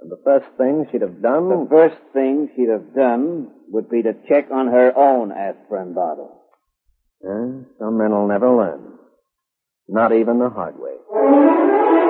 And 0.00 0.10
the 0.10 0.20
first 0.24 0.46
thing 0.58 0.86
she'd 0.90 1.02
have 1.02 1.22
done... 1.22 1.48
The 1.48 1.68
first 1.70 1.96
thing 2.12 2.48
she'd 2.56 2.70
have 2.70 2.94
done 2.94 3.48
would 3.68 3.88
be 3.88 4.02
to 4.02 4.14
check 4.28 4.50
on 4.50 4.66
her 4.68 4.92
own 4.96 5.30
aspirin 5.30 5.94
bottle. 5.94 6.40
Eh, 7.22 7.68
some 7.78 7.98
men 7.98 8.10
will 8.10 8.26
never 8.26 8.50
learn. 8.50 8.98
Not 9.88 10.12
even 10.12 10.38
the 10.38 10.48
hard 10.48 10.74
way. 10.78 12.09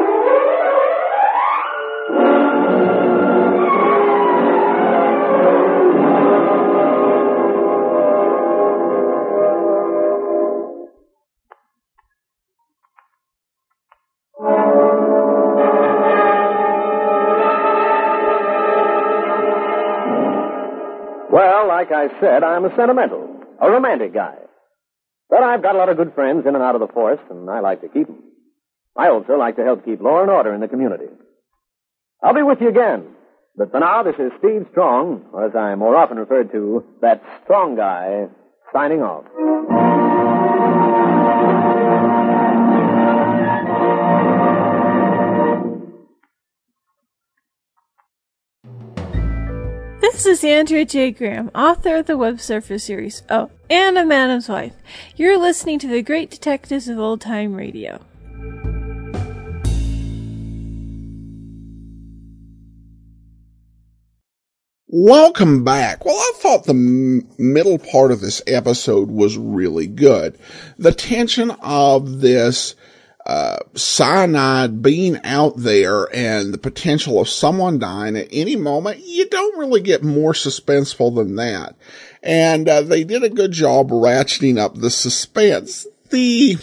Like 21.91 22.13
I 22.13 22.21
said, 22.21 22.43
I'm 22.43 22.65
a 22.65 22.75
sentimental, 22.77 23.45
a 23.61 23.71
romantic 23.71 24.15
guy. 24.15 24.37
But 25.29 25.43
I've 25.43 25.63
got 25.63 25.75
a 25.75 25.79
lot 25.79 25.89
of 25.89 25.97
good 25.97 26.15
friends 26.15 26.47
in 26.47 26.55
and 26.55 26.63
out 26.63 26.75
of 26.75 26.81
the 26.81 26.93
forest, 26.93 27.23
and 27.31 27.49
I 27.49 27.61
like 27.61 27.81
to 27.83 27.89
keep 27.89 28.07
them. 28.07 28.23
I 28.97 29.09
also 29.09 29.35
like 29.35 29.57
to 29.57 29.65
help 29.65 29.85
keep 29.85 30.01
law 30.01 30.21
and 30.23 30.31
order 30.31 30.53
in 30.53 30.61
the 30.61 30.69
community. 30.69 31.07
I'll 32.23 32.35
be 32.35 32.43
with 32.43 32.61
you 32.61 32.69
again. 32.69 33.15
But 33.57 33.71
for 33.71 33.81
now, 33.81 34.03
this 34.03 34.17
is 34.17 34.33
Steve 34.39 34.67
Strong, 34.71 35.27
or 35.33 35.47
as 35.47 35.55
I'm 35.55 35.79
more 35.79 35.97
often 35.97 36.19
referred 36.19 36.53
to, 36.53 36.85
that 37.01 37.23
strong 37.45 37.77
guy, 37.77 38.27
signing 38.73 39.03
off. 39.03 40.00
This 50.21 50.41
is 50.41 50.45
Andrea 50.45 50.85
J. 50.85 51.13
Graham, 51.13 51.51
author 51.55 51.97
of 51.97 52.05
the 52.05 52.15
Web 52.15 52.43
Surfer 52.43 52.79
series. 52.79 53.23
Oh, 53.31 53.51
and 53.71 53.97
a 53.97 54.05
Madam's 54.05 54.51
Wife. 54.51 54.75
You're 55.17 55.39
listening 55.39 55.79
to 55.79 55.89
the 55.89 56.03
Great 56.03 56.29
Detectives 56.31 56.89
of 56.89 56.99
Old 56.99 57.23
Time 57.23 57.55
Radio. 57.55 58.03
Welcome 64.89 65.65
back. 65.65 66.05
Well, 66.05 66.19
I 66.19 66.33
thought 66.37 66.65
the 66.65 66.75
m- 66.75 67.27
middle 67.39 67.79
part 67.79 68.13
of 68.13 68.21
this 68.21 68.43
episode 68.47 69.11
was 69.11 69.39
really 69.39 69.87
good. 69.87 70.39
The 70.77 70.93
tension 70.93 71.51
of 71.63 72.21
this 72.21 72.75
uh, 73.31 73.61
cyanide 73.77 74.83
being 74.83 75.17
out 75.23 75.57
there 75.57 76.09
and 76.13 76.53
the 76.53 76.59
potential 76.59 77.21
of 77.21 77.29
someone 77.29 77.79
dying 77.79 78.17
at 78.17 78.27
any 78.33 78.57
moment, 78.57 79.07
you 79.07 79.29
don't 79.29 79.57
really 79.57 79.81
get 79.81 80.03
more 80.03 80.33
suspenseful 80.33 81.15
than 81.15 81.37
that. 81.37 81.77
And 82.25 82.69
uh, 82.69 82.83
they 82.83 83.05
did 83.05 83.23
a 83.23 83.31
good 83.31 83.53
job 83.53 83.91
ratcheting 83.91 84.59
up 84.59 84.75
the 84.75 84.91
suspense. 84.91 85.87
The 86.11 86.59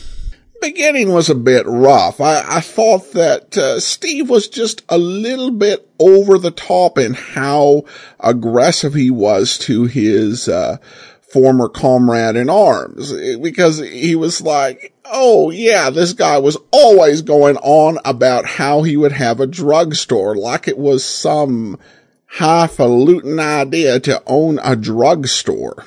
beginning 0.60 1.14
was 1.14 1.30
a 1.30 1.36
bit 1.36 1.66
rough. 1.68 2.20
I, 2.20 2.44
I 2.46 2.60
thought 2.60 3.14
that 3.14 3.58
uh, 3.58 3.80
Steve 3.80 4.30
was 4.30 4.50
just 4.50 4.84
a 4.90 4.98
little 4.98 5.52
bit 5.52 5.90
over 6.00 6.38
the 6.38 6.52
top 6.52 6.98
in 6.98 7.14
how 7.14 7.86
aggressive 8.20 8.94
he 8.94 9.10
was 9.10 9.58
to 9.60 9.86
his 9.86 10.50
uh, 10.50 10.80
former 11.22 11.70
comrade 11.70 12.36
in 12.36 12.50
arms 12.50 13.14
because 13.38 13.80
he 13.80 14.16
was 14.16 14.42
like, 14.42 14.94
oh 15.12 15.50
yeah, 15.50 15.90
this 15.90 16.14
guy 16.14 16.38
was 16.38 16.58
always 16.72 17.22
going 17.22 17.58
on 17.58 18.00
about 18.06 18.46
how 18.46 18.84
he 18.84 18.98
would 18.98 19.12
have 19.12 19.40
a 19.40 19.48
drugstore 19.48 20.36
like 20.36 20.68
it 20.68 20.78
was 20.78 21.04
some 21.04 21.80
highfalutin 22.28 23.40
idea 23.40 24.00
to 24.02 24.22
own 24.26 24.60
a 24.64 24.76
drugstore. 24.76 25.86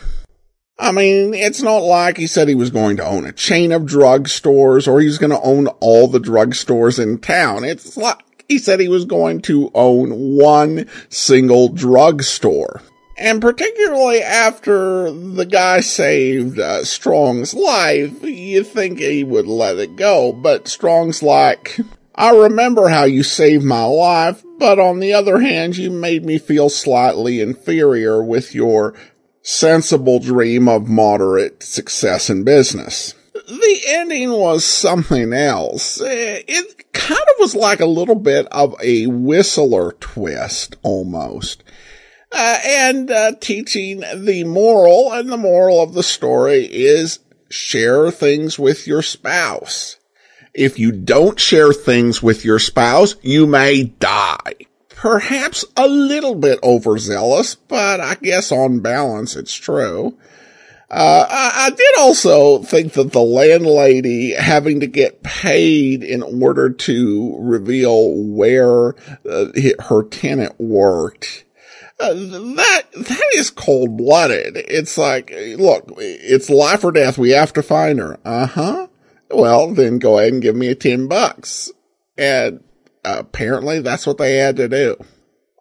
I 0.78 0.92
mean, 0.92 1.34
it's 1.34 1.60
not 1.60 1.82
like 1.82 2.16
he 2.16 2.26
said 2.26 2.48
he 2.48 2.54
was 2.54 2.70
going 2.70 2.96
to 2.96 3.04
own 3.04 3.26
a 3.26 3.32
chain 3.32 3.70
of 3.70 3.82
drugstores 3.82 4.88
or 4.88 5.00
he's 5.00 5.18
going 5.18 5.30
to 5.30 5.40
own 5.42 5.66
all 5.66 6.08
the 6.08 6.18
drugstores 6.18 6.98
in 6.98 7.18
town. 7.18 7.64
It's 7.64 7.98
like 7.98 8.44
he 8.48 8.58
said 8.58 8.80
he 8.80 8.88
was 8.88 9.04
going 9.04 9.42
to 9.42 9.70
own 9.74 10.10
one 10.38 10.88
single 11.10 11.68
drugstore. 11.68 12.80
And 13.20 13.42
particularly 13.42 14.22
after 14.22 15.10
the 15.12 15.44
guy 15.44 15.80
saved 15.80 16.58
uh, 16.58 16.84
Strong's 16.84 17.52
life, 17.52 18.24
you 18.24 18.64
think 18.64 18.98
he 18.98 19.24
would 19.24 19.46
let 19.46 19.76
it 19.76 19.96
go. 19.96 20.32
But 20.32 20.68
Strong's 20.68 21.22
like, 21.22 21.78
I 22.14 22.34
remember 22.34 22.88
how 22.88 23.04
you 23.04 23.22
saved 23.22 23.62
my 23.62 23.84
life, 23.84 24.42
but 24.58 24.78
on 24.78 25.00
the 25.00 25.12
other 25.12 25.38
hand, 25.38 25.76
you 25.76 25.90
made 25.90 26.24
me 26.24 26.38
feel 26.38 26.70
slightly 26.70 27.42
inferior 27.42 28.22
with 28.22 28.54
your 28.54 28.94
sensible 29.42 30.18
dream 30.18 30.66
of 30.66 30.88
moderate 30.88 31.62
success 31.62 32.30
in 32.30 32.42
business. 32.44 33.14
The 33.34 33.80
ending 33.86 34.32
was 34.32 34.64
something 34.64 35.34
else. 35.34 36.00
It 36.02 36.90
kind 36.94 37.20
of 37.20 37.34
was 37.38 37.54
like 37.54 37.80
a 37.80 37.86
little 37.86 38.14
bit 38.14 38.46
of 38.46 38.74
a 38.82 39.08
whistler 39.08 39.92
twist 40.00 40.76
almost. 40.82 41.62
Uh, 42.32 42.58
and 42.64 43.10
uh, 43.10 43.32
teaching 43.40 44.00
the 44.14 44.44
moral, 44.44 45.12
and 45.12 45.30
the 45.30 45.36
moral 45.36 45.82
of 45.82 45.94
the 45.94 46.02
story 46.02 46.64
is 46.64 47.18
share 47.48 48.10
things 48.10 48.58
with 48.58 48.86
your 48.86 49.02
spouse. 49.02 49.96
If 50.54 50.78
you 50.78 50.92
don't 50.92 51.40
share 51.40 51.72
things 51.72 52.22
with 52.22 52.44
your 52.44 52.58
spouse, 52.58 53.16
you 53.22 53.46
may 53.46 53.84
die 53.84 54.54
perhaps 55.00 55.64
a 55.78 55.88
little 55.88 56.34
bit 56.34 56.58
overzealous, 56.62 57.54
but 57.54 58.00
I 58.00 58.16
guess 58.16 58.52
on 58.52 58.80
balance 58.80 59.34
it's 59.34 59.54
true. 59.54 60.18
Uh, 60.90 61.24
I, 61.26 61.66
I, 61.66 61.70
did 61.70 61.98
also 62.00 62.58
think 62.58 62.94
that 62.94 63.12
the 63.12 63.22
landlady 63.22 64.32
having 64.32 64.80
to 64.80 64.88
get 64.88 65.22
paid 65.22 66.02
in 66.02 66.22
order 66.22 66.68
to 66.68 67.36
reveal 67.38 68.12
where 68.12 68.96
uh, 69.30 69.46
her 69.88 70.02
tenant 70.02 70.60
worked. 70.60 71.44
That, 72.00 72.86
that 72.94 73.26
is 73.34 73.50
cold 73.50 73.96
blooded. 73.96 74.56
It's 74.56 74.96
like, 74.96 75.30
look, 75.30 75.92
it's 75.98 76.48
life 76.48 76.84
or 76.84 76.92
death. 76.92 77.18
We 77.18 77.30
have 77.30 77.52
to 77.54 77.62
find 77.62 77.98
her. 77.98 78.18
Uh 78.24 78.46
huh. 78.46 78.86
Well, 79.30 79.72
then 79.74 79.98
go 79.98 80.18
ahead 80.18 80.32
and 80.32 80.42
give 80.42 80.56
me 80.56 80.68
a 80.68 80.74
10 80.74 81.06
bucks. 81.08 81.70
And 82.16 82.64
apparently 83.04 83.80
that's 83.80 84.06
what 84.06 84.18
they 84.18 84.36
had 84.36 84.56
to 84.56 84.68
do. 84.68 84.96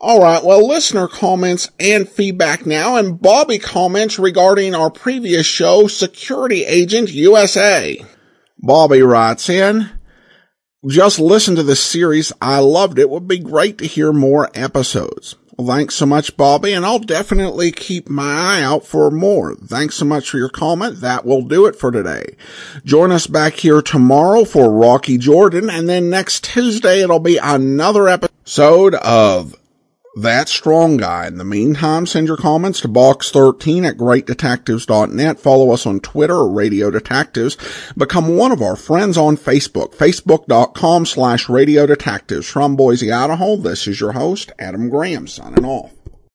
All 0.02 0.22
right. 0.22 0.44
Well, 0.44 0.66
listener 0.66 1.08
comments 1.08 1.70
and 1.80 2.08
feedback 2.08 2.66
now 2.66 2.96
and 2.96 3.22
Bobby 3.22 3.60
comments 3.60 4.18
regarding 4.18 4.74
our 4.74 4.90
previous 4.90 5.46
show, 5.46 5.88
Security 5.88 6.64
Agent 6.64 7.12
USA. 7.12 8.04
Bobby 8.58 9.02
writes 9.02 9.50
in, 9.50 9.90
just 10.88 11.20
listen 11.20 11.58
to 11.58 11.64
this 11.64 11.84
series. 11.84 12.32
I 12.42 12.60
loved 12.60 12.98
it. 12.98 13.10
Would 13.10 13.28
be 13.28 13.40
great 13.40 13.78
to 13.80 13.88
hear 13.88 14.14
more 14.14 14.50
episodes. 14.54 15.36
Well, 15.60 15.76
thanks 15.76 15.96
so 15.96 16.06
much, 16.06 16.38
Bobby, 16.38 16.72
and 16.72 16.86
I'll 16.86 17.00
definitely 17.00 17.74
keep 17.74 18.10
my 18.10 18.24
eye 18.24 18.62
out 18.62 18.86
for 18.86 19.12
more. 19.12 19.56
Thanks 19.56 19.96
so 19.96 20.06
much 20.06 20.30
for 20.30 20.38
your 20.38 20.48
comment. 20.48 21.02
That 21.02 21.26
will 21.26 21.42
do 21.42 21.66
it 21.66 21.76
for 21.76 21.92
today. 21.92 22.38
Join 22.86 23.12
us 23.12 23.28
back 23.28 23.56
here 23.56 23.82
tomorrow 23.82 24.46
for 24.46 24.72
Rocky 24.72 25.18
Jordan, 25.18 25.70
and 25.70 25.90
then 25.90 26.10
next 26.10 26.46
Tuesday 26.46 27.02
it'll 27.02 27.20
be 27.20 27.36
another 27.36 28.08
episode 28.08 28.96
of 28.96 29.54
that 30.22 30.50
strong 30.50 30.98
guy. 30.98 31.28
In 31.28 31.38
the 31.38 31.44
meantime, 31.44 32.06
send 32.06 32.28
your 32.28 32.38
comments 32.38 32.82
to 32.82 32.88
box13 32.88 33.88
at 33.88 33.98
greatdetectives.net. 33.98 35.40
Follow 35.40 35.72
us 35.72 35.86
on 35.86 36.00
Twitter 36.00 36.36
or 36.36 36.50
Radio 36.50 36.92
Detectives. 36.92 37.58
Become 37.98 38.38
one 38.38 38.52
of 38.52 38.62
our 38.62 38.76
friends 38.76 39.18
on 39.18 39.38
Facebook, 39.38 39.96
facebook.com 39.96 41.06
slash 41.06 41.50
Radio 41.50 41.86
Detectives. 41.86 42.48
From 42.48 42.76
Boise, 42.76 43.12
Idaho, 43.12 43.56
this 43.56 43.88
is 43.88 44.00
your 44.00 44.14
host, 44.14 44.52
Adam 44.60 44.90
Graham, 44.90 45.28
signing 45.28 45.66
off. 45.66 45.99